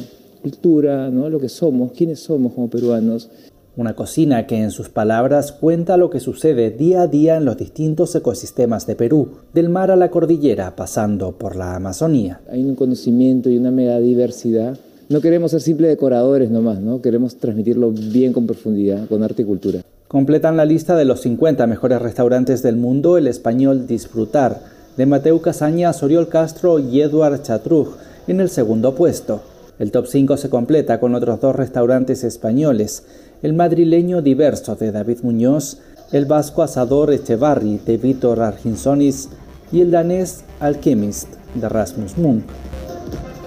cultura, 0.43 1.11
¿no? 1.11 1.29
lo 1.29 1.41
que 1.41 1.49
somos, 1.49 1.93
quiénes 1.93 2.21
somos 2.21 2.55
como 2.55 2.71
peruanos. 2.71 3.29
Una 3.77 3.95
cocina 3.95 4.47
que 4.47 4.57
en 4.57 4.71
sus 4.71 4.89
palabras 4.89 5.53
cuenta 5.53 5.99
lo 5.99 6.09
que 6.09 6.19
sucede 6.19 6.71
día 6.71 7.03
a 7.03 7.07
día 7.09 7.37
en 7.37 7.45
los 7.45 7.59
distintos 7.59 8.15
ecosistemas 8.15 8.87
de 8.87 8.97
Perú, 8.97 9.33
del 9.53 9.69
mar 9.69 9.91
a 9.91 9.97
la 9.97 10.11
cordillera, 10.11 10.77
pasando 10.77 11.33
por 11.33 11.57
la 11.57 11.75
Amazonía. 11.75 12.41
Hay 12.51 12.65
un 12.65 12.75
conocimiento 12.75 13.51
y 13.51 13.59
una 13.59 13.71
mega 13.71 13.99
diversidad. 13.99 14.79
No 15.09 15.21
queremos 15.21 15.53
ser 15.53 15.61
simples 15.61 15.91
decoradores 15.91 16.51
nomás, 16.51 16.81
¿no? 16.81 17.01
Queremos 17.01 17.37
transmitirlo 17.37 17.93
bien 17.93 18.33
con 18.33 18.49
profundidad, 18.49 19.07
con 19.07 19.23
arte 19.23 19.43
y 19.43 19.45
cultura. 19.45 19.83
Completan 20.09 20.57
la 20.57 20.65
lista 20.65 20.97
de 20.97 21.05
los 21.05 21.21
50 21.21 21.65
mejores 21.69 22.03
restaurantes 22.03 22.61
del 22.65 22.75
mundo 22.75 23.17
el 23.17 23.29
español 23.29 23.87
Disfrutar, 23.87 24.61
de 24.97 25.07
Mateo 25.07 25.41
Casañas, 25.41 26.03
Oriol 26.03 26.29
Castro 26.29 26.81
y 26.81 27.03
Eduard 27.03 27.41
Chatruj, 27.43 27.95
en 28.27 28.41
el 28.41 28.51
segundo 28.51 28.97
puesto. 28.97 29.43
El 29.79 29.93
top 29.93 30.07
5 30.09 30.37
se 30.39 30.51
completa 30.51 30.99
con 30.99 31.15
otros 31.15 31.41
dos 31.41 31.55
restaurantes 31.55 32.25
españoles, 32.25 33.05
el 33.43 33.53
madrileño 33.53 34.23
Diverso 34.23 34.75
de 34.75 34.91
David 34.91 35.19
Muñoz, 35.23 35.79
el 36.11 36.25
vasco 36.25 36.65
Asador 36.65 37.13
Echevarri 37.13 37.79
de 37.87 37.97
Víctor 37.97 38.41
Arginsonis 38.41 39.29
y 39.71 39.83
el 39.83 39.93
danés 39.93 40.43
Alchemist 40.59 41.29
de 41.55 41.69
Rasmus 41.69 42.19
Munk. 42.19 42.43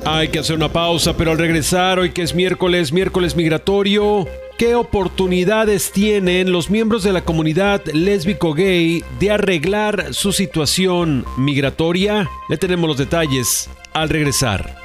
Hay 0.06 0.30
que 0.30 0.40
hacer 0.40 0.56
una 0.56 0.72
pausa, 0.72 1.16
pero 1.16 1.32
al 1.32 1.38
regresar, 1.38 2.00
hoy 2.00 2.12
que 2.12 2.22
es 2.24 2.34
miércoles, 2.34 2.92
miércoles 2.92 3.36
migratorio, 3.36 4.28
¿qué 4.58 4.76
oportunidades 4.76 5.92
tienen 5.92 6.52
los 6.52 6.70
miembros 6.70 7.04
de 7.04 7.14
la 7.14 7.22
comunidad 7.22 7.84
lésbico-gay 7.86 9.04
de 9.20 9.32
arreglar 9.32 10.14
su 10.14 10.32
situación 10.32 11.26
migratoria? 11.38 12.30
Le 12.50 12.58
tenemos 12.58 12.88
los 12.88 12.98
detalles 12.98 13.70
al 13.94 14.10
regresar. 14.10 14.76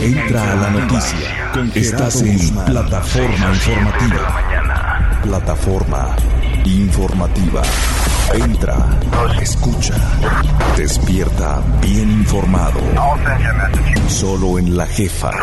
Entra 0.00 0.52
a 0.52 0.56
la 0.56 0.70
noticia. 0.70 1.52
Estás 1.74 2.22
en 2.22 2.54
plataforma 2.64 3.50
informativa. 3.52 5.20
Plataforma 5.22 6.16
informativa. 6.64 7.62
Entra, 8.34 8.76
escucha, 9.40 9.94
despierta 10.76 11.62
bien 11.80 12.10
informado. 12.10 12.80
Solo 14.08 14.58
en 14.58 14.76
la 14.76 14.86
jefa. 14.86 15.30
98.3 15.32 15.40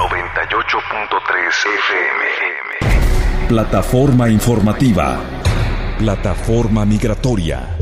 FM. 2.81 3.47
Plataforma 3.47 4.29
informativa. 4.29 5.19
Plataforma 5.97 6.85
migratoria. 6.85 7.77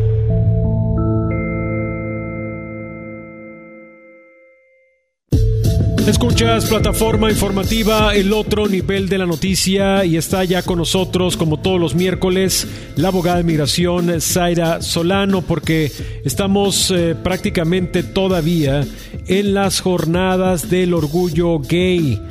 Escuchas 6.07 6.65
plataforma 6.65 7.31
informativa 7.31 8.13
El 8.13 8.31
otro 8.31 8.67
nivel 8.67 9.09
de 9.09 9.17
la 9.17 9.25
noticia 9.25 10.05
y 10.05 10.17
está 10.17 10.43
ya 10.43 10.61
con 10.61 10.77
nosotros 10.77 11.35
como 11.35 11.59
todos 11.59 11.79
los 11.79 11.95
miércoles 11.95 12.67
la 12.95 13.07
abogada 13.07 13.37
de 13.37 13.43
migración 13.43 14.21
Zaira 14.21 14.83
Solano 14.83 15.41
porque 15.41 15.91
estamos 16.23 16.91
eh, 16.91 17.15
prácticamente 17.15 18.03
todavía 18.03 18.85
en 19.25 19.55
las 19.55 19.79
jornadas 19.79 20.69
del 20.69 20.93
orgullo 20.93 21.57
gay 21.57 22.21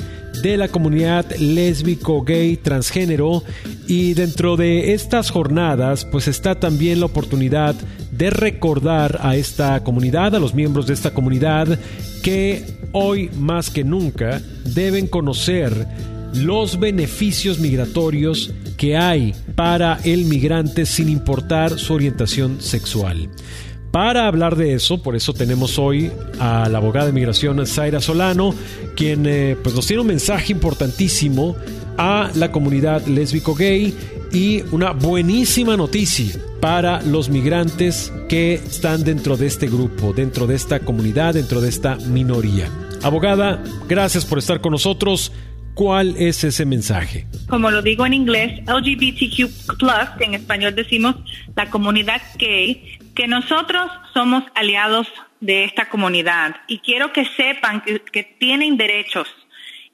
de 0.40 0.56
la 0.56 0.68
comunidad 0.68 1.26
lésbico, 1.36 2.22
gay, 2.22 2.56
transgénero 2.56 3.42
y 3.88 4.14
dentro 4.14 4.56
de 4.56 4.94
estas 4.94 5.30
jornadas 5.30 6.04
pues 6.04 6.28
está 6.28 6.54
también 6.54 7.00
la 7.00 7.06
oportunidad 7.06 7.74
de 8.12 8.30
recordar 8.30 9.18
a 9.20 9.34
esta 9.34 9.82
comunidad, 9.82 10.36
a 10.36 10.38
los 10.38 10.54
miembros 10.54 10.86
de 10.86 10.94
esta 10.94 11.12
comunidad 11.12 11.76
que 12.22 12.83
hoy 12.94 13.28
más 13.36 13.68
que 13.68 13.84
nunca 13.84 14.40
deben 14.64 15.06
conocer 15.06 15.86
los 16.32 16.80
beneficios 16.80 17.58
migratorios 17.58 18.52
que 18.76 18.96
hay 18.96 19.34
para 19.54 19.98
el 20.04 20.24
migrante 20.24 20.86
sin 20.86 21.08
importar 21.08 21.78
su 21.78 21.92
orientación 21.92 22.60
sexual. 22.60 23.28
Para 23.90 24.26
hablar 24.26 24.56
de 24.56 24.74
eso, 24.74 25.02
por 25.02 25.14
eso 25.14 25.34
tenemos 25.34 25.78
hoy 25.78 26.10
a 26.40 26.68
la 26.68 26.78
abogada 26.78 27.06
de 27.06 27.12
migración 27.12 27.64
Zaira 27.66 28.00
Solano, 28.00 28.54
quien 28.96 29.24
eh, 29.26 29.56
pues 29.62 29.74
nos 29.74 29.86
tiene 29.86 30.00
un 30.00 30.08
mensaje 30.08 30.52
importantísimo 30.52 31.54
a 31.96 32.30
la 32.34 32.50
comunidad 32.50 33.06
lésbico 33.06 33.54
gay 33.54 33.94
y 34.32 34.62
una 34.72 34.90
buenísima 34.90 35.76
noticia 35.76 36.34
para 36.60 37.02
los 37.02 37.28
migrantes 37.28 38.12
que 38.28 38.54
están 38.54 39.04
dentro 39.04 39.36
de 39.36 39.46
este 39.46 39.68
grupo, 39.68 40.12
dentro 40.12 40.48
de 40.48 40.56
esta 40.56 40.80
comunidad, 40.80 41.34
dentro 41.34 41.60
de 41.60 41.68
esta 41.68 41.94
minoría. 41.96 42.68
Abogada, 43.04 43.62
gracias 43.86 44.24
por 44.24 44.38
estar 44.38 44.62
con 44.62 44.72
nosotros. 44.72 45.30
¿Cuál 45.74 46.16
es 46.16 46.42
ese 46.42 46.64
mensaje? 46.64 47.26
Como 47.50 47.70
lo 47.70 47.82
digo 47.82 48.06
en 48.06 48.14
inglés, 48.14 48.62
LGBTQ, 48.66 50.20
en 50.20 50.32
español 50.32 50.74
decimos 50.74 51.16
la 51.54 51.68
comunidad 51.68 52.22
gay, 52.38 52.98
que 53.14 53.26
nosotros 53.28 53.90
somos 54.14 54.44
aliados 54.54 55.06
de 55.40 55.64
esta 55.64 55.90
comunidad 55.90 56.56
y 56.66 56.78
quiero 56.78 57.12
que 57.12 57.26
sepan 57.26 57.82
que, 57.82 58.24
tienen 58.38 58.78
derechos 58.78 59.28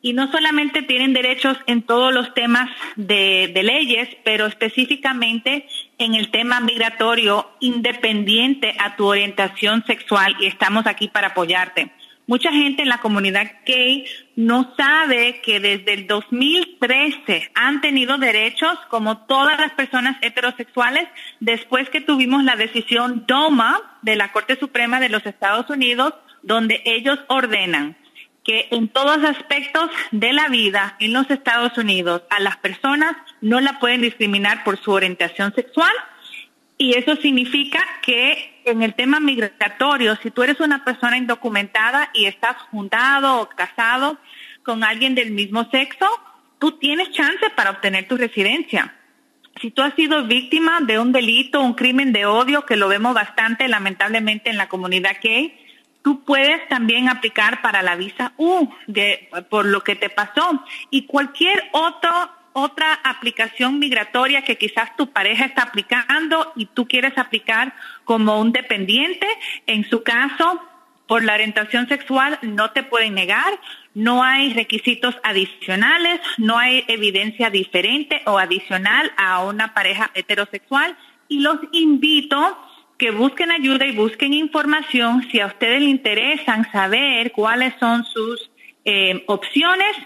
y 0.01 0.13
no 0.13 0.31
solamente 0.31 0.83
tienen 0.83 1.13
derechos 1.13 1.57
en 1.67 1.83
todos 1.83 2.15
los 2.15 2.33
temas 2.33 2.71
de, 2.95 3.51
de, 3.53 3.63
leyes, 3.65 4.09
pero 4.23 4.47
específicamente 4.47 5.67
en 5.99 6.15
el 6.15 6.31
tema 6.31 6.61
migratorio 6.61 7.51
independiente 7.59 8.77
a 8.79 8.95
tu 8.95 9.07
orientación 9.07 9.85
sexual 9.85 10.37
y 10.39 10.47
estamos 10.47 10.87
aquí 10.87 11.09
para 11.09 11.29
apoyarte. 11.29 11.91
Mucha 12.31 12.53
gente 12.53 12.83
en 12.83 12.89
la 12.89 12.99
comunidad 12.99 13.51
gay 13.67 14.07
no 14.37 14.73
sabe 14.77 15.41
que 15.41 15.59
desde 15.59 15.95
el 15.95 16.07
2013 16.07 17.51
han 17.57 17.81
tenido 17.81 18.19
derechos 18.19 18.79
como 18.89 19.27
todas 19.27 19.59
las 19.59 19.73
personas 19.73 20.17
heterosexuales 20.23 21.09
después 21.41 21.91
que 21.91 22.01
tuvimos 22.01 22.45
la 22.45 22.55
decisión 22.55 23.25
DOMA 23.27 23.99
de 24.03 24.15
la 24.15 24.31
Corte 24.31 24.57
Suprema 24.61 25.01
de 25.01 25.09
los 25.09 25.27
Estados 25.27 25.69
Unidos 25.71 26.15
donde 26.45 26.81
ellos 26.85 27.19
ordenan 27.27 27.97
que 28.45 28.69
en 28.71 28.87
todos 28.87 29.25
aspectos 29.25 29.91
de 30.13 30.33
la 30.33 30.47
vida 30.47 30.95
en 31.01 31.13
los 31.13 31.29
Estados 31.33 31.77
Unidos 31.79 32.23
a 32.31 32.39
las 32.39 32.59
personas 32.59 33.17
no 33.41 33.59
la 33.59 33.81
pueden 33.81 34.03
discriminar 34.03 34.63
por 34.63 34.79
su 34.79 34.93
orientación 34.93 35.53
sexual. 35.53 35.93
Y 36.79 36.97
eso 36.97 37.17
significa 37.17 37.85
que 38.03 38.50
en 38.65 38.83
el 38.83 38.95
tema 38.95 39.21
migratorio, 39.21 40.17
si 40.17 40.31
tú 40.31 40.43
eres 40.43 40.61
una 40.61 40.85
persona 40.85 41.17
indocumentada 41.17 42.11
y 42.15 42.27
estás 42.27 42.57
juntado 42.71 43.41
o 43.41 43.49
casado 43.49 44.19
con 44.63 44.85
alguien 44.85 45.15
del 45.15 45.31
mismo 45.31 45.69
sexo, 45.71 46.07
tú 46.59 46.73
tienes 46.73 47.11
chance 47.11 47.51
para 47.57 47.71
obtener 47.71 48.07
tu 48.07 48.17
residencia. 48.17 48.95
Si 49.61 49.71
tú 49.71 49.83
has 49.83 49.95
sido 49.95 50.25
víctima 50.25 50.81
de 50.81 50.99
un 50.99 51.13
delito, 51.13 51.61
un 51.61 51.75
crimen 51.75 52.13
de 52.13 52.27
odio, 52.27 52.65
que 52.65 52.77
lo 52.77 52.89
vemos 52.89 53.15
bastante 53.15 53.69
lamentablemente 53.69 54.51
en 54.51 54.57
la 54.57 54.69
comunidad 54.69 55.17
gay, 55.23 55.55
tú 56.03 56.25
puedes 56.25 56.67
también 56.69 57.09
aplicar 57.09 57.61
para 57.63 57.83
la 57.83 57.97
visa 57.97 58.33
U 58.37 58.71
de, 58.87 59.29
por 59.51 59.67
lo 59.67 59.83
que 59.83 59.97
te 59.97 60.09
pasó 60.09 60.65
y 60.91 61.07
cualquier 61.07 61.69
otro 61.73 62.31
otra 62.53 62.95
aplicación 63.05 63.79
migratoria 63.79 64.43
que 64.43 64.59
quizás 64.59 64.97
tu 64.97 65.11
pareja 65.11 65.45
está 65.45 65.63
aplicando 65.63 66.53
y 66.57 66.67
tú 66.67 66.87
quieres 66.87 67.17
aplicar 67.17 67.75
como 68.05 68.41
un 68.41 68.53
dependiente, 68.53 69.27
en 69.67 69.89
su 69.89 70.03
caso, 70.03 70.61
por 71.07 71.25
la 71.25 71.35
orientación 71.35 71.89
sexual 71.89 72.39
no 72.43 72.71
te 72.71 72.85
pueden 72.85 73.15
negar, 73.15 73.59
no 73.95 74.23
hay 74.23 74.53
requisitos 74.53 75.17
adicionales, 75.25 76.21
no 76.39 76.57
hay 76.57 76.85
evidencia 76.87 77.51
diferente 77.51 78.23
o 78.27 78.39
adicional 78.39 79.11
a 79.17 79.45
una 79.45 79.75
pareja 79.75 80.13
heterosexual. 80.15 80.97
Y 81.27 81.41
los 81.41 81.59
invito 81.73 82.57
que 82.97 83.11
busquen 83.11 83.51
ayuda 83.51 83.87
y 83.87 83.97
busquen 83.97 84.35
información. 84.35 85.27
Si 85.33 85.41
a 85.41 85.47
ustedes 85.47 85.81
les 85.81 85.91
interesan 85.91 86.71
saber 86.71 87.33
cuáles 87.33 87.75
son 87.81 88.05
sus 88.05 88.51
eh, 88.85 89.25
opciones 89.27 89.97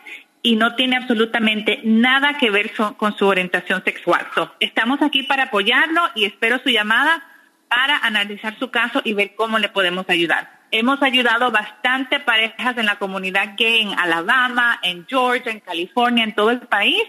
y 0.44 0.56
no 0.56 0.74
tiene 0.74 0.96
absolutamente 0.96 1.80
nada 1.84 2.36
que 2.36 2.50
ver 2.50 2.72
con 2.98 3.16
su 3.16 3.26
orientación 3.26 3.82
sexual. 3.82 4.26
estamos 4.60 5.00
aquí 5.00 5.22
para 5.22 5.44
apoyarlo 5.44 6.02
y 6.14 6.26
espero 6.26 6.60
su 6.62 6.68
llamada 6.68 7.24
para 7.68 7.96
analizar 7.96 8.56
su 8.58 8.70
caso 8.70 9.00
y 9.04 9.14
ver 9.14 9.34
cómo 9.36 9.58
le 9.58 9.70
podemos 9.70 10.04
ayudar. 10.10 10.60
Hemos 10.70 11.02
ayudado 11.02 11.50
bastante 11.50 12.20
parejas 12.20 12.76
en 12.76 12.84
la 12.84 12.96
comunidad 12.96 13.54
gay 13.56 13.80
en 13.80 13.98
Alabama, 13.98 14.78
en 14.82 15.06
Georgia, 15.08 15.50
en 15.50 15.60
California, 15.60 16.24
en 16.24 16.34
todo 16.34 16.50
el 16.50 16.60
país. 16.60 17.02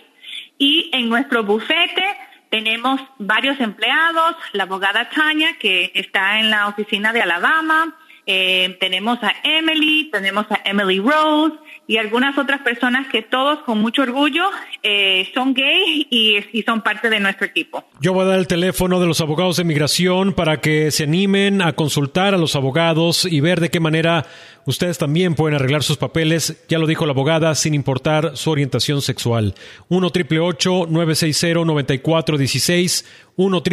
Y 0.57 0.89
en 0.93 1.09
nuestro 1.09 1.43
bufete 1.43 2.05
tenemos 2.49 3.01
varios 3.19 3.59
empleados, 3.59 4.37
la 4.53 4.63
abogada 4.63 5.09
Tanya, 5.09 5.57
que 5.59 5.91
está 5.93 6.39
en 6.39 6.51
la 6.51 6.69
oficina 6.69 7.11
de 7.11 7.21
Alabama, 7.21 7.97
eh, 8.25 8.77
tenemos 8.79 9.19
a 9.21 9.33
Emily, 9.43 10.09
tenemos 10.11 10.45
a 10.49 10.61
Emily 10.65 10.99
Rose, 10.99 11.55
y 11.87 11.97
algunas 11.97 12.37
otras 12.37 12.61
personas 12.61 13.07
que 13.07 13.21
todos 13.21 13.59
con 13.59 13.79
mucho 13.79 14.01
orgullo 14.01 14.49
eh, 14.81 15.29
son 15.33 15.53
gay 15.53 16.07
y, 16.09 16.37
y, 16.51 16.63
son 16.63 16.81
parte 16.81 17.09
de 17.09 17.19
nuestro 17.19 17.45
equipo. 17.45 17.83
Yo 17.99 18.13
voy 18.13 18.23
a 18.23 18.29
dar 18.29 18.39
el 18.39 18.47
teléfono 18.47 18.99
de 18.99 19.05
los 19.05 19.21
abogados 19.21 19.57
de 19.57 19.63
migración 19.63 20.33
para 20.33 20.61
que 20.61 20.89
se 20.89 21.03
animen 21.03 21.61
a 21.61 21.73
consultar 21.73 22.33
a 22.33 22.37
los 22.37 22.55
abogados 22.55 23.25
y 23.25 23.39
ver 23.39 23.59
de 23.59 23.69
qué 23.69 23.79
manera 23.79 24.25
Ustedes 24.67 24.97
también 24.97 25.35
pueden 25.35 25.55
arreglar 25.55 25.83
sus 25.83 25.97
papeles, 25.97 26.55
ya 26.67 26.79
lo 26.79 26.87
dijo 26.87 27.05
la 27.05 27.11
abogada, 27.11 27.53
sin 27.53 27.75
importar 27.75 28.35
su 28.35 28.49
orientación 28.49 29.03
sexual. 29.03 29.53
1 29.89 30.11
960 30.11 31.65
9416 31.65 33.05
1 33.35 33.63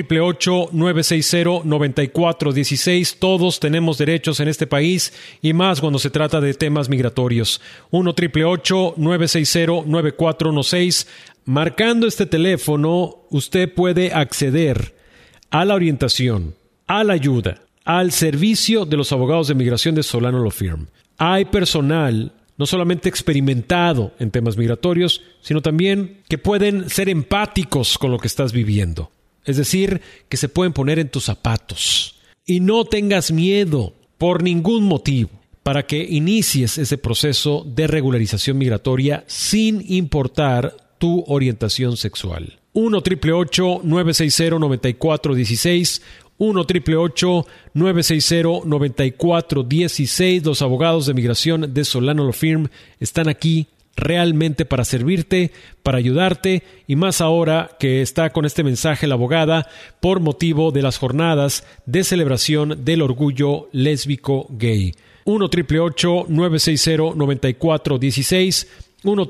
960 0.72 1.62
9416 1.64 3.16
Todos 3.18 3.58
tenemos 3.58 3.96
derechos 3.96 4.40
en 4.40 4.48
este 4.48 4.66
país 4.66 5.14
y 5.40 5.54
más 5.54 5.80
cuando 5.80 5.98
se 5.98 6.10
trata 6.10 6.42
de 6.42 6.52
temas 6.52 6.90
migratorios. 6.90 7.62
1 7.90 8.14
960 8.96 9.84
9416 9.86 11.06
Marcando 11.44 12.06
este 12.06 12.26
teléfono, 12.26 13.24
usted 13.30 13.72
puede 13.72 14.12
acceder 14.12 14.94
a 15.50 15.64
la 15.64 15.74
orientación, 15.74 16.54
a 16.86 17.02
la 17.02 17.14
ayuda 17.14 17.62
al 17.84 18.12
servicio 18.12 18.84
de 18.84 18.96
los 18.96 19.12
abogados 19.12 19.48
de 19.48 19.54
migración 19.54 19.94
de 19.94 20.02
Solano 20.02 20.38
Law 20.38 20.50
Firm. 20.50 20.86
Hay 21.18 21.44
personal 21.46 22.32
no 22.56 22.66
solamente 22.66 23.08
experimentado 23.08 24.12
en 24.18 24.30
temas 24.30 24.56
migratorios, 24.56 25.22
sino 25.40 25.62
también 25.62 26.18
que 26.28 26.38
pueden 26.38 26.90
ser 26.90 27.08
empáticos 27.08 27.98
con 27.98 28.10
lo 28.10 28.18
que 28.18 28.28
estás 28.28 28.52
viviendo. 28.52 29.10
Es 29.44 29.56
decir, 29.56 30.00
que 30.28 30.36
se 30.36 30.48
pueden 30.48 30.72
poner 30.72 30.98
en 30.98 31.08
tus 31.08 31.24
zapatos. 31.24 32.20
Y 32.46 32.60
no 32.60 32.84
tengas 32.84 33.32
miedo 33.32 33.94
por 34.18 34.42
ningún 34.42 34.84
motivo 34.84 35.30
para 35.62 35.86
que 35.86 36.02
inicies 36.02 36.78
ese 36.78 36.98
proceso 36.98 37.64
de 37.66 37.86
regularización 37.86 38.58
migratoria 38.58 39.24
sin 39.26 39.84
importar 39.92 40.76
tu 40.98 41.24
orientación 41.26 41.96
sexual. 41.96 42.58
1 42.74 43.02
960 43.82 44.58
9416 44.58 46.02
1 46.42 46.66
960 47.74 48.64
9416 48.64 50.44
Los 50.44 50.60
abogados 50.60 51.06
de 51.06 51.14
migración 51.14 51.72
de 51.72 51.84
Solano 51.84 52.24
Law 52.24 52.32
Firm 52.32 52.66
están 52.98 53.28
aquí 53.28 53.68
realmente 53.94 54.64
para 54.64 54.84
servirte, 54.84 55.52
para 55.84 55.98
ayudarte 55.98 56.64
y 56.88 56.96
más 56.96 57.20
ahora 57.20 57.76
que 57.78 58.02
está 58.02 58.30
con 58.30 58.44
este 58.44 58.64
mensaje 58.64 59.06
la 59.06 59.14
abogada 59.14 59.68
por 60.00 60.18
motivo 60.18 60.72
de 60.72 60.82
las 60.82 60.98
jornadas 60.98 61.64
de 61.86 62.02
celebración 62.02 62.84
del 62.84 63.02
orgullo 63.02 63.68
lésbico 63.70 64.48
gay. 64.50 64.96
1 65.24 65.48
960 65.48 67.14
9416 67.14 68.66
1 69.04 69.26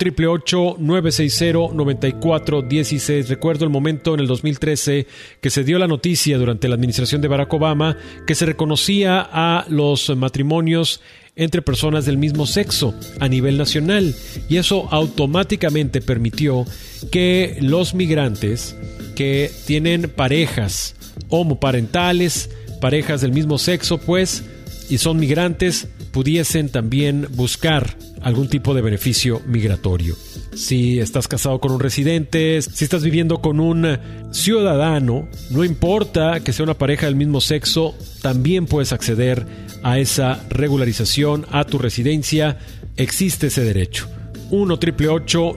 960 0.79 1.75
9416 1.75 3.29
Recuerdo 3.29 3.65
el 3.65 3.71
momento 3.71 4.15
en 4.15 4.21
el 4.21 4.27
2013 4.27 5.07
que 5.41 5.51
se 5.51 5.65
dio 5.65 5.79
la 5.79 5.89
noticia 5.89 6.39
durante 6.39 6.69
la 6.69 6.75
administración 6.75 7.21
de 7.21 7.29
Barack 7.29 7.53
Obama 7.55 7.97
que 8.27 8.35
se 8.35 8.47
reconocía 8.47 9.27
a 9.33 9.65
los 9.69 10.15
matrimonios 10.17 11.01
entre 11.35 11.63
personas 11.63 12.05
del 12.05 12.19
mismo 12.19 12.47
sexo 12.47 12.95
a 13.19 13.29
nivel 13.29 13.57
nacional 13.57 14.15
y 14.49 14.59
eso 14.59 14.89
automáticamente 14.91 16.01
permitió 16.01 16.67
que 17.11 17.57
los 17.61 17.95
migrantes 17.95 18.77
que 19.15 19.51
tienen 19.67 20.11
parejas 20.11 20.95
homoparentales, 21.29 22.51
parejas 22.81 23.21
del 23.21 23.33
mismo 23.33 23.59
sexo, 23.59 23.99
pues, 23.99 24.45
y 24.91 24.99
son 24.99 25.19
migrantes, 25.19 25.89
pudiesen 26.13 26.69
también 26.69 27.27
buscar 27.31 27.97
algún 28.21 28.49
tipo 28.49 28.75
de 28.75 28.83
beneficio 28.83 29.41
migratorio. 29.47 30.15
Si 30.55 31.01
estás 31.01 31.27
casado 31.27 31.59
con 31.59 31.73
un 31.73 31.81
residente, 31.81 32.61
si 32.63 32.85
estás 32.85 33.03
viviendo 33.03 33.41
con 33.41 33.59
un 33.59 33.99
ciudadano, 34.31 35.29
no 35.51 35.65
importa 35.65 36.41
que 36.41 36.53
sea 36.53 36.65
una 36.65 36.75
pareja 36.75 37.07
del 37.07 37.17
mismo 37.17 37.41
sexo, 37.41 37.95
también 38.21 38.67
puedes 38.67 38.93
acceder 38.93 39.47
a 39.83 39.99
esa 39.99 40.45
regularización, 40.51 41.47
a 41.51 41.65
tu 41.65 41.79
residencia, 41.79 42.59
existe 42.97 43.49
ese 43.49 43.65
derecho. 43.65 44.09
1 44.51 44.79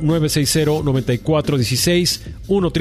960 0.02 0.84
9416 0.84 2.22
1 2.48 2.72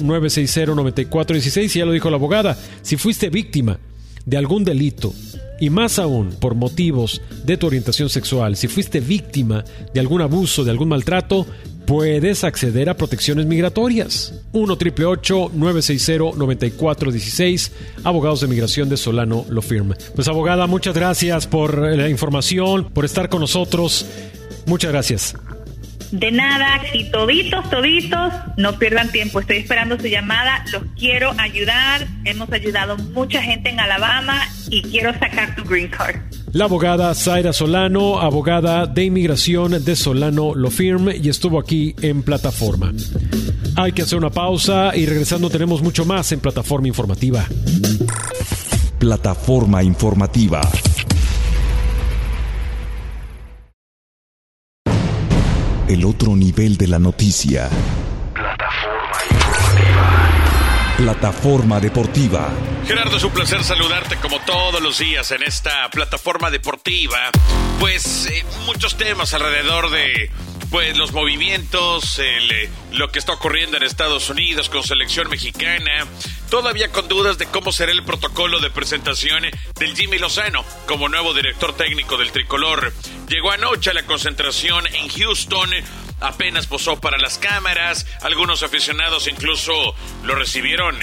960 0.00 0.74
9416 0.74 1.76
y 1.76 1.78
ya 1.80 1.84
lo 1.84 1.92
dijo 1.92 2.08
la 2.08 2.16
abogada, 2.16 2.56
si 2.82 2.96
fuiste 2.96 3.30
víctima 3.30 3.80
de 4.24 4.36
algún 4.36 4.62
delito 4.62 5.12
y 5.60 5.70
más 5.70 5.98
aún 5.98 6.30
por 6.40 6.54
motivos 6.54 7.22
de 7.44 7.56
tu 7.56 7.66
orientación 7.66 8.08
sexual, 8.08 8.56
si 8.56 8.66
fuiste 8.66 9.00
víctima 9.00 9.64
de 9.94 10.00
algún 10.00 10.22
abuso, 10.22 10.64
de 10.64 10.70
algún 10.70 10.88
maltrato, 10.88 11.46
puedes 11.86 12.44
acceder 12.44 12.88
a 12.88 12.96
protecciones 12.96 13.46
migratorias. 13.46 14.34
1 14.52 14.76
960 14.76 16.36
9416 16.36 17.72
Abogados 18.04 18.40
de 18.40 18.46
Migración 18.48 18.88
de 18.88 18.96
Solano 18.96 19.44
lo 19.48 19.62
firma. 19.62 19.96
Pues 20.14 20.28
abogada, 20.28 20.66
muchas 20.66 20.94
gracias 20.94 21.46
por 21.46 21.78
la 21.96 22.08
información, 22.08 22.90
por 22.92 23.04
estar 23.04 23.28
con 23.28 23.40
nosotros. 23.40 24.06
Muchas 24.66 24.92
gracias. 24.92 25.34
De 26.12 26.32
nada, 26.32 26.80
y 26.92 27.10
toditos, 27.10 27.70
toditos, 27.70 28.32
no 28.56 28.78
pierdan 28.78 29.10
tiempo. 29.10 29.40
Estoy 29.40 29.58
esperando 29.58 29.98
su 29.98 30.08
llamada. 30.08 30.64
Los 30.72 30.82
quiero 30.98 31.32
ayudar. 31.38 32.06
Hemos 32.24 32.50
ayudado 32.52 32.96
mucha 32.96 33.40
gente 33.42 33.70
en 33.70 33.78
Alabama 33.78 34.40
y 34.68 34.82
quiero 34.82 35.12
sacar 35.12 35.54
tu 35.54 35.62
green 35.64 35.88
card. 35.88 36.16
La 36.52 36.64
abogada 36.64 37.14
Zaira 37.14 37.52
Solano, 37.52 38.20
abogada 38.20 38.86
de 38.86 39.04
inmigración 39.04 39.84
de 39.84 39.94
Solano 39.94 40.52
Lo 40.56 40.70
Firm, 40.70 41.10
y 41.10 41.28
estuvo 41.28 41.60
aquí 41.60 41.94
en 42.02 42.24
plataforma. 42.24 42.92
Hay 43.76 43.92
que 43.92 44.02
hacer 44.02 44.18
una 44.18 44.30
pausa 44.30 44.90
y 44.96 45.06
regresando 45.06 45.48
tenemos 45.48 45.80
mucho 45.80 46.04
más 46.04 46.32
en 46.32 46.40
plataforma 46.40 46.88
informativa. 46.88 47.46
Plataforma 48.98 49.84
informativa. 49.84 50.60
El 55.90 56.04
otro 56.04 56.36
nivel 56.36 56.76
de 56.76 56.86
la 56.86 57.00
noticia. 57.00 57.68
Plataforma 58.32 59.18
deportiva. 59.28 60.96
Plataforma 60.96 61.80
deportiva. 61.80 62.48
Gerardo, 62.86 63.16
es 63.16 63.24
un 63.24 63.32
placer 63.32 63.64
saludarte 63.64 64.14
como 64.16 64.38
todos 64.40 64.80
los 64.80 65.00
días 65.00 65.32
en 65.32 65.42
esta 65.42 65.90
plataforma 65.90 66.48
deportiva. 66.48 67.18
Pues 67.80 68.26
eh, 68.26 68.44
muchos 68.66 68.98
temas 68.98 69.32
alrededor 69.32 69.90
de 69.90 70.30
pues 70.70 70.96
los 70.98 71.12
movimientos, 71.12 72.18
eh, 72.18 72.70
lo 72.92 73.10
que 73.10 73.18
está 73.18 73.32
ocurriendo 73.32 73.78
en 73.78 73.82
Estados 73.82 74.28
Unidos 74.28 74.68
con 74.68 74.84
selección 74.84 75.28
mexicana, 75.30 76.06
todavía 76.50 76.92
con 76.92 77.08
dudas 77.08 77.38
de 77.38 77.46
cómo 77.46 77.72
será 77.72 77.90
el 77.90 78.04
protocolo 78.04 78.60
de 78.60 78.70
presentación 78.70 79.44
del 79.78 79.96
Jimmy 79.96 80.18
Lozano 80.18 80.62
como 80.86 81.08
nuevo 81.08 81.32
director 81.32 81.74
técnico 81.74 82.18
del 82.18 82.32
tricolor. 82.32 82.92
Llegó 83.28 83.50
anoche 83.50 83.90
a 83.90 83.94
la 83.94 84.04
concentración 84.04 84.86
en 84.94 85.08
Houston, 85.08 85.70
apenas 86.20 86.66
posó 86.66 87.00
para 87.00 87.16
las 87.16 87.38
cámaras, 87.38 88.06
algunos 88.20 88.62
aficionados 88.62 89.26
incluso 89.26 89.72
lo 90.22 90.34
recibieron. 90.34 90.96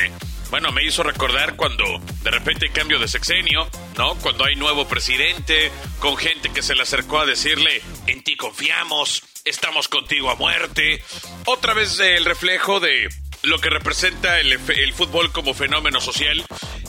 Bueno, 0.49 0.71
me 0.71 0.83
hizo 0.83 1.03
recordar 1.03 1.55
cuando 1.55 1.83
de 2.23 2.31
repente 2.31 2.67
hay 2.67 2.71
cambio 2.71 2.99
de 2.99 3.07
sexenio, 3.07 3.69
¿no? 3.97 4.15
Cuando 4.15 4.45
hay 4.45 4.55
nuevo 4.55 4.87
presidente, 4.87 5.71
con 5.99 6.15
gente 6.15 6.51
que 6.53 6.61
se 6.61 6.73
le 6.73 6.83
acercó 6.83 7.19
a 7.19 7.25
decirle, 7.25 7.81
en 8.07 8.23
ti 8.23 8.37
confiamos, 8.37 9.23
estamos 9.43 9.89
contigo 9.89 10.29
a 10.29 10.35
muerte. 10.35 11.03
Otra 11.45 11.73
vez 11.73 11.99
el 11.99 12.23
reflejo 12.23 12.79
de 12.79 13.09
lo 13.43 13.59
que 13.59 13.69
representa 13.69 14.39
el, 14.39 14.57
fútbol 14.93 15.31
como 15.31 15.53
fenómeno 15.53 16.01
social 16.01 16.43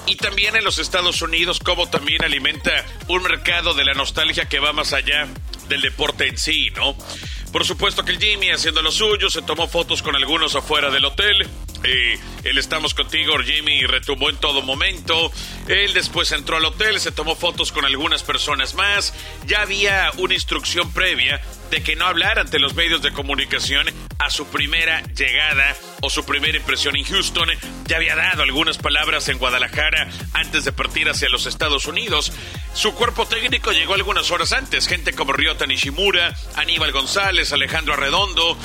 y 0.06 0.16
también 0.16 0.56
en 0.56 0.64
los 0.64 0.78
Estados 0.78 1.20
Unidos, 1.20 1.58
como 1.58 1.88
también 1.90 2.24
alimenta 2.24 2.86
un 3.08 3.22
mercado 3.22 3.74
de 3.74 3.84
la 3.84 3.94
nostalgia 3.94 4.46
que 4.46 4.58
va 4.58 4.72
más 4.72 4.92
allá 4.92 5.28
del 5.68 5.82
deporte 5.82 6.28
en 6.28 6.38
sí, 6.38 6.70
¿no? 6.76 6.96
Por 7.52 7.64
supuesto 7.64 8.04
que 8.04 8.12
el 8.12 8.18
Jimmy, 8.18 8.50
haciendo 8.50 8.82
lo 8.82 8.90
suyo, 8.90 9.30
se 9.30 9.42
tomó 9.42 9.68
fotos 9.68 10.02
con 10.02 10.14
algunos 10.14 10.54
afuera 10.54 10.90
del 10.90 11.04
hotel. 11.04 11.46
Eh, 11.84 12.18
él 12.44 12.58
estamos 12.58 12.94
contigo, 12.94 13.38
Jimmy, 13.38 13.82
retumbó 13.86 14.30
en 14.30 14.36
todo 14.36 14.62
momento. 14.62 15.30
Él 15.68 15.92
después 15.94 16.32
entró 16.32 16.56
al 16.56 16.64
hotel, 16.64 17.00
se 17.00 17.12
tomó 17.12 17.36
fotos 17.36 17.72
con 17.72 17.84
algunas 17.84 18.22
personas 18.22 18.74
más. 18.74 19.14
Ya 19.46 19.62
había 19.62 20.10
una 20.16 20.34
instrucción 20.34 20.92
previa 20.92 21.40
de 21.70 21.82
que 21.82 21.96
no 21.96 22.06
hablara 22.06 22.40
ante 22.40 22.58
los 22.58 22.74
medios 22.74 23.02
de 23.02 23.12
comunicación 23.12 23.86
a 24.18 24.30
su 24.30 24.46
primera 24.46 25.02
llegada 25.14 25.76
o 26.00 26.10
su 26.10 26.24
primera 26.24 26.56
impresión 26.56 26.96
en 26.96 27.04
Houston. 27.04 27.48
Ya 27.86 27.96
había 27.96 28.16
dado 28.16 28.42
algunas 28.42 28.78
palabras 28.78 29.28
en 29.28 29.38
Guadalajara 29.38 30.08
antes 30.32 30.64
de 30.64 30.72
partir 30.72 31.08
hacia 31.08 31.28
los 31.28 31.46
Estados 31.46 31.86
Unidos. 31.86 32.32
Su 32.74 32.94
cuerpo 32.94 33.26
técnico 33.26 33.72
llegó 33.72 33.94
algunas 33.94 34.30
horas 34.30 34.52
antes, 34.52 34.86
gente 34.86 35.12
como 35.12 35.32
Ryota 35.32 35.66
Nishimura, 35.66 36.34
Aníbal 36.56 36.92
González, 36.92 37.52
Alejandro 37.52 37.94
Arredondo, 37.94 38.56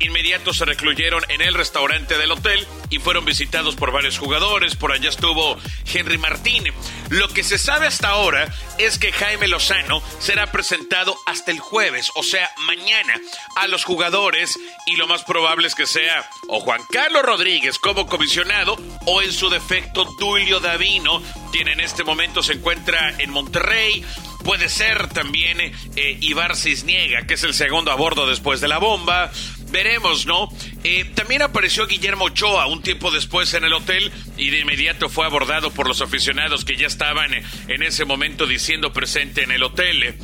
inmediato 0.00 0.52
se 0.52 0.64
recluyeron 0.64 1.22
en 1.28 1.40
el 1.40 1.54
restaurante 1.54 2.18
del 2.18 2.32
hotel 2.32 2.66
y 2.90 2.98
fueron 2.98 3.24
visitados 3.24 3.76
por 3.76 3.92
varios 3.92 4.18
jugadores. 4.18 4.76
Por 4.76 4.92
allá 4.92 5.08
estuvo 5.08 5.56
Henry 5.92 6.18
Martín. 6.18 6.64
Lo 7.08 7.28
que 7.28 7.42
se 7.42 7.58
sabe 7.58 7.86
hasta 7.86 8.08
ahora 8.08 8.52
es 8.78 8.98
que 8.98 9.12
Jaime 9.12 9.48
Lozano 9.48 10.02
será 10.18 10.50
presentado 10.52 11.16
hasta 11.26 11.50
el 11.50 11.60
jueves, 11.60 12.10
o 12.14 12.22
sea, 12.22 12.50
mañana, 12.66 13.14
a 13.56 13.66
los 13.68 13.84
jugadores 13.84 14.58
y 14.86 14.96
lo 14.96 15.06
más 15.06 15.24
probable 15.24 15.66
es 15.66 15.74
que 15.74 15.86
sea 15.86 16.28
o 16.48 16.60
Juan 16.60 16.82
Carlos 16.90 17.22
Rodríguez 17.22 17.78
como 17.78 18.06
comisionado 18.06 18.76
o 19.06 19.22
en 19.22 19.32
su 19.32 19.50
defecto 19.50 20.06
Tulio 20.18 20.60
Davino, 20.60 21.22
quien 21.52 21.68
en 21.68 21.80
este 21.80 22.04
momento 22.04 22.42
se 22.42 22.54
encuentra 22.54 23.14
en 23.18 23.30
Monterrey. 23.30 24.04
Puede 24.44 24.68
ser 24.68 25.08
también 25.08 25.60
eh, 25.60 26.18
Ibar 26.20 26.56
Cisniega, 26.56 27.26
que 27.26 27.34
es 27.34 27.44
el 27.44 27.54
segundo 27.54 27.92
a 27.92 27.94
bordo 27.94 28.26
después 28.26 28.60
de 28.60 28.68
la 28.68 28.78
bomba. 28.78 29.30
Veremos, 29.70 30.26
¿no? 30.26 30.48
Eh, 30.82 31.04
también 31.14 31.42
apareció 31.42 31.86
Guillermo 31.86 32.24
Ochoa 32.24 32.66
un 32.66 32.82
tiempo 32.82 33.10
después 33.10 33.54
en 33.54 33.64
el 33.64 33.72
hotel 33.72 34.10
y 34.36 34.50
de 34.50 34.60
inmediato 34.60 35.08
fue 35.08 35.26
abordado 35.26 35.70
por 35.70 35.86
los 35.86 36.00
aficionados 36.00 36.64
que 36.64 36.76
ya 36.76 36.86
estaban 36.86 37.32
en 37.34 37.82
ese 37.82 38.04
momento 38.04 38.46
diciendo 38.46 38.92
presente 38.92 39.44
en 39.44 39.52
el 39.52 39.62
hotel. 39.62 40.16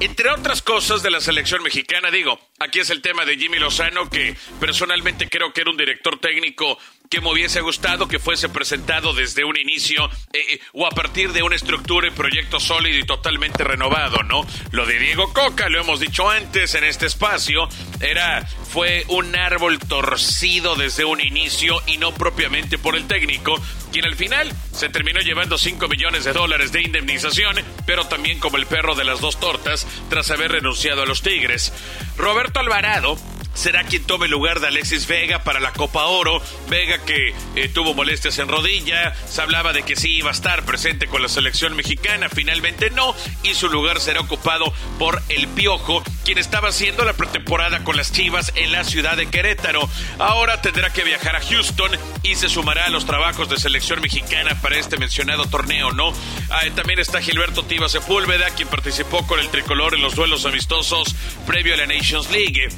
Entre 0.00 0.30
otras 0.30 0.62
cosas 0.62 1.02
de 1.02 1.10
la 1.10 1.20
selección 1.20 1.62
mexicana, 1.62 2.10
digo, 2.10 2.38
aquí 2.58 2.80
es 2.80 2.90
el 2.90 3.02
tema 3.02 3.24
de 3.24 3.36
Jimmy 3.36 3.58
Lozano, 3.58 4.08
que 4.08 4.36
personalmente 4.60 5.28
creo 5.28 5.52
que 5.52 5.62
era 5.62 5.70
un 5.70 5.76
director 5.76 6.18
técnico 6.20 6.78
que 7.12 7.20
me 7.20 7.30
hubiese 7.30 7.60
gustado 7.60 8.08
que 8.08 8.18
fuese 8.18 8.48
presentado 8.48 9.12
desde 9.12 9.44
un 9.44 9.58
inicio 9.58 10.06
eh, 10.32 10.38
eh, 10.54 10.60
o 10.72 10.86
a 10.86 10.90
partir 10.92 11.34
de 11.34 11.42
una 11.42 11.56
estructura 11.56 12.08
y 12.08 12.10
proyecto 12.10 12.58
sólido 12.58 12.98
y 12.98 13.04
totalmente 13.04 13.64
renovado, 13.64 14.22
¿no? 14.22 14.46
Lo 14.70 14.86
de 14.86 14.98
Diego 14.98 15.30
Coca, 15.34 15.68
lo 15.68 15.78
hemos 15.78 16.00
dicho 16.00 16.30
antes 16.30 16.74
en 16.74 16.84
este 16.84 17.04
espacio, 17.04 17.68
era 18.00 18.46
fue 18.46 19.04
un 19.08 19.36
árbol 19.36 19.78
torcido 19.78 20.74
desde 20.74 21.04
un 21.04 21.20
inicio 21.20 21.82
y 21.86 21.98
no 21.98 22.14
propiamente 22.14 22.78
por 22.78 22.96
el 22.96 23.06
técnico, 23.06 23.60
quien 23.92 24.06
al 24.06 24.16
final 24.16 24.50
se 24.72 24.88
terminó 24.88 25.20
llevando 25.20 25.58
5 25.58 25.88
millones 25.88 26.24
de 26.24 26.32
dólares 26.32 26.72
de 26.72 26.80
indemnización, 26.80 27.56
pero 27.84 28.06
también 28.06 28.38
como 28.38 28.56
el 28.56 28.64
perro 28.64 28.94
de 28.94 29.04
las 29.04 29.20
dos 29.20 29.38
tortas 29.38 29.86
tras 30.08 30.30
haber 30.30 30.52
renunciado 30.52 31.02
a 31.02 31.06
los 31.06 31.20
Tigres. 31.20 31.74
Roberto 32.16 32.58
Alvarado 32.58 33.18
será 33.54 33.84
quien 33.84 34.04
tome 34.04 34.28
lugar 34.28 34.60
de 34.60 34.68
Alexis 34.68 35.06
Vega 35.06 35.44
para 35.44 35.60
la 35.60 35.72
Copa 35.72 36.04
Oro. 36.06 36.42
Vega 36.68 36.98
que 37.04 37.34
eh, 37.56 37.68
tuvo 37.68 37.94
molestias 37.94 38.38
en 38.38 38.48
rodilla, 38.48 39.14
se 39.26 39.42
hablaba 39.42 39.72
de 39.72 39.82
que 39.82 39.96
sí 39.96 40.16
iba 40.16 40.30
a 40.30 40.32
estar 40.32 40.64
presente 40.64 41.06
con 41.06 41.22
la 41.22 41.28
selección 41.28 41.76
mexicana, 41.76 42.28
finalmente 42.28 42.90
no, 42.90 43.14
y 43.42 43.54
su 43.54 43.68
lugar 43.68 44.00
será 44.00 44.20
ocupado 44.20 44.72
por 44.98 45.22
el 45.28 45.48
Piojo, 45.48 46.02
quien 46.24 46.38
estaba 46.38 46.68
haciendo 46.68 47.04
la 47.04 47.12
pretemporada 47.12 47.84
con 47.84 47.96
las 47.96 48.12
Chivas 48.12 48.52
en 48.54 48.72
la 48.72 48.84
ciudad 48.84 49.16
de 49.16 49.26
Querétaro. 49.26 49.88
Ahora 50.18 50.62
tendrá 50.62 50.92
que 50.92 51.04
viajar 51.04 51.36
a 51.36 51.40
Houston 51.40 51.90
y 52.22 52.34
se 52.36 52.48
sumará 52.48 52.86
a 52.86 52.90
los 52.90 53.06
trabajos 53.06 53.48
de 53.48 53.58
selección 53.58 54.00
mexicana 54.00 54.60
para 54.60 54.78
este 54.78 54.96
mencionado 54.96 55.46
torneo, 55.46 55.92
¿no? 55.92 56.12
Ah, 56.50 56.62
también 56.74 56.98
está 56.98 57.20
Gilberto 57.20 57.64
Tiva 57.64 57.88
Sepúlveda, 57.88 58.50
quien 58.50 58.68
participó 58.68 59.26
con 59.26 59.40
el 59.40 59.48
tricolor 59.48 59.94
en 59.94 60.02
los 60.02 60.14
duelos 60.14 60.46
amistosos 60.46 61.14
previo 61.46 61.74
a 61.74 61.76
la 61.76 61.86
Nations 61.86 62.30
League. 62.30 62.68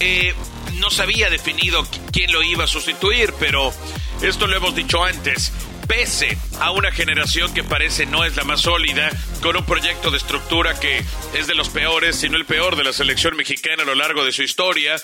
Eh, 0.00 0.21
no 0.74 0.90
se 0.90 1.02
había 1.02 1.30
definido 1.30 1.86
quién 2.12 2.32
lo 2.32 2.42
iba 2.42 2.64
a 2.64 2.68
sustituir, 2.68 3.32
pero 3.38 3.72
esto 4.20 4.46
lo 4.46 4.56
hemos 4.56 4.74
dicho 4.74 5.04
antes. 5.04 5.52
Pese 5.86 6.38
a 6.60 6.70
una 6.70 6.90
generación 6.92 7.52
que 7.52 7.64
parece 7.64 8.06
no 8.06 8.24
es 8.24 8.36
la 8.36 8.44
más 8.44 8.62
sólida, 8.62 9.10
con 9.42 9.56
un 9.56 9.66
proyecto 9.66 10.10
de 10.10 10.16
estructura 10.16 10.78
que 10.78 11.04
es 11.34 11.46
de 11.46 11.54
los 11.54 11.68
peores, 11.68 12.16
si 12.16 12.28
no 12.28 12.36
el 12.36 12.46
peor 12.46 12.76
de 12.76 12.84
la 12.84 12.92
selección 12.92 13.36
mexicana 13.36 13.82
a 13.82 13.86
lo 13.86 13.94
largo 13.94 14.24
de 14.24 14.32
su 14.32 14.42
historia, 14.42 14.96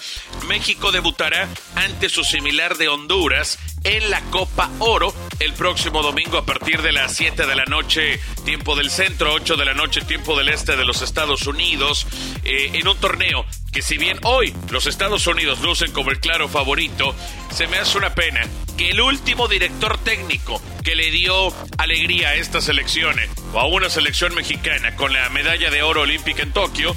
México 0.47 0.93
debutará 0.93 1.49
ante 1.75 2.09
su 2.09 2.25
similar 2.25 2.77
de 2.77 2.89
Honduras 2.89 3.59
en 3.85 4.11
la 4.11 4.21
Copa 4.31 4.71
Oro 4.79 5.15
el 5.41 5.53
próximo 5.55 6.03
domingo 6.03 6.39
a 6.39 6.47
partir 6.47 6.83
de 6.83 6.93
las 6.93 7.15
7 7.15 7.47
de 7.47 7.57
la 7.57 7.65
noche, 7.65 8.21
tiempo 8.45 8.77
del 8.77 8.91
centro, 8.91 9.35
8 9.35 9.57
de 9.57 9.65
la 9.65 9.75
noche, 9.75 10.01
tiempo 10.03 10.37
del 10.37 10.49
este 10.49 10.77
de 10.77 10.85
los 10.85 11.03
Estados 11.03 11.47
Unidos, 11.47 12.07
eh, 12.45 12.71
en 12.75 12.89
un 12.89 12.97
torneo 12.99 13.45
si 13.83 13.99
bien 13.99 14.19
hoy 14.25 14.55
los 14.71 14.87
Estados 14.87 15.27
Unidos 15.27 15.61
lucen 15.61 15.93
como 15.93 16.11
el 16.11 16.21
claro 16.21 16.49
favorito, 16.49 17.15
se 17.51 17.67
me 17.67 17.79
hace 17.79 17.99
una 17.99 18.15
pena 18.15 18.41
que 18.77 18.91
el 18.91 19.01
último 19.01 19.49
director 19.49 19.99
técnico 19.99 20.63
que 20.85 20.95
le 20.95 21.11
dio 21.11 21.53
alegría 21.77 22.31
a 22.31 22.35
estas 22.35 22.65
selecciones 22.65 23.29
o 23.53 23.61
a 23.61 23.67
una 23.67 23.91
selección 23.91 24.35
mexicana 24.35 24.97
con 24.97 25.13
la 25.13 25.29
medalla 25.31 25.71
de 25.71 25.83
oro 25.83 26.03
olímpica 26.03 26.43
en 26.43 26.53
Tokio, 26.53 26.95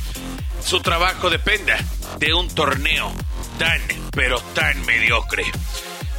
su 0.63 0.79
trabajo 0.81 1.29
dependa 1.29 1.77
de 2.19 2.33
un 2.33 2.53
torneo 2.53 3.11
tan, 3.57 3.81
pero 4.11 4.39
tan 4.53 4.85
mediocre. 4.85 5.45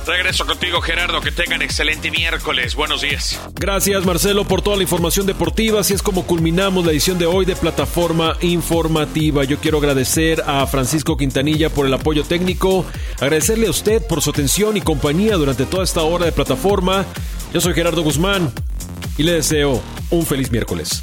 Regreso 0.06 0.46
contigo, 0.46 0.80
Gerardo. 0.80 1.20
Que 1.20 1.30
tengan 1.30 1.62
excelente 1.62 2.10
miércoles. 2.10 2.74
Buenos 2.74 3.02
días. 3.02 3.40
Gracias, 3.54 4.04
Marcelo, 4.04 4.44
por 4.44 4.62
toda 4.62 4.76
la 4.76 4.82
información 4.82 5.26
deportiva. 5.26 5.80
Así 5.80 5.94
es 5.94 6.02
como 6.02 6.26
culminamos 6.26 6.84
la 6.84 6.92
edición 6.92 7.18
de 7.18 7.26
hoy 7.26 7.44
de 7.44 7.54
Plataforma 7.56 8.36
Informativa. 8.40 9.44
Yo 9.44 9.58
quiero 9.58 9.78
agradecer 9.78 10.42
a 10.46 10.66
Francisco 10.66 11.16
Quintanilla 11.16 11.70
por 11.70 11.86
el 11.86 11.94
apoyo 11.94 12.24
técnico. 12.24 12.84
Agradecerle 13.20 13.68
a 13.68 13.70
usted 13.70 14.02
por 14.06 14.22
su 14.22 14.30
atención 14.30 14.76
y 14.76 14.80
compañía 14.80 15.36
durante 15.36 15.66
toda 15.66 15.84
esta 15.84 16.02
hora 16.02 16.24
de 16.24 16.32
plataforma. 16.32 17.06
Yo 17.52 17.60
soy 17.60 17.74
Gerardo 17.74 18.02
Guzmán 18.02 18.52
y 19.18 19.22
le 19.22 19.32
deseo 19.32 19.82
un 20.10 20.26
feliz 20.26 20.50
miércoles. 20.50 21.02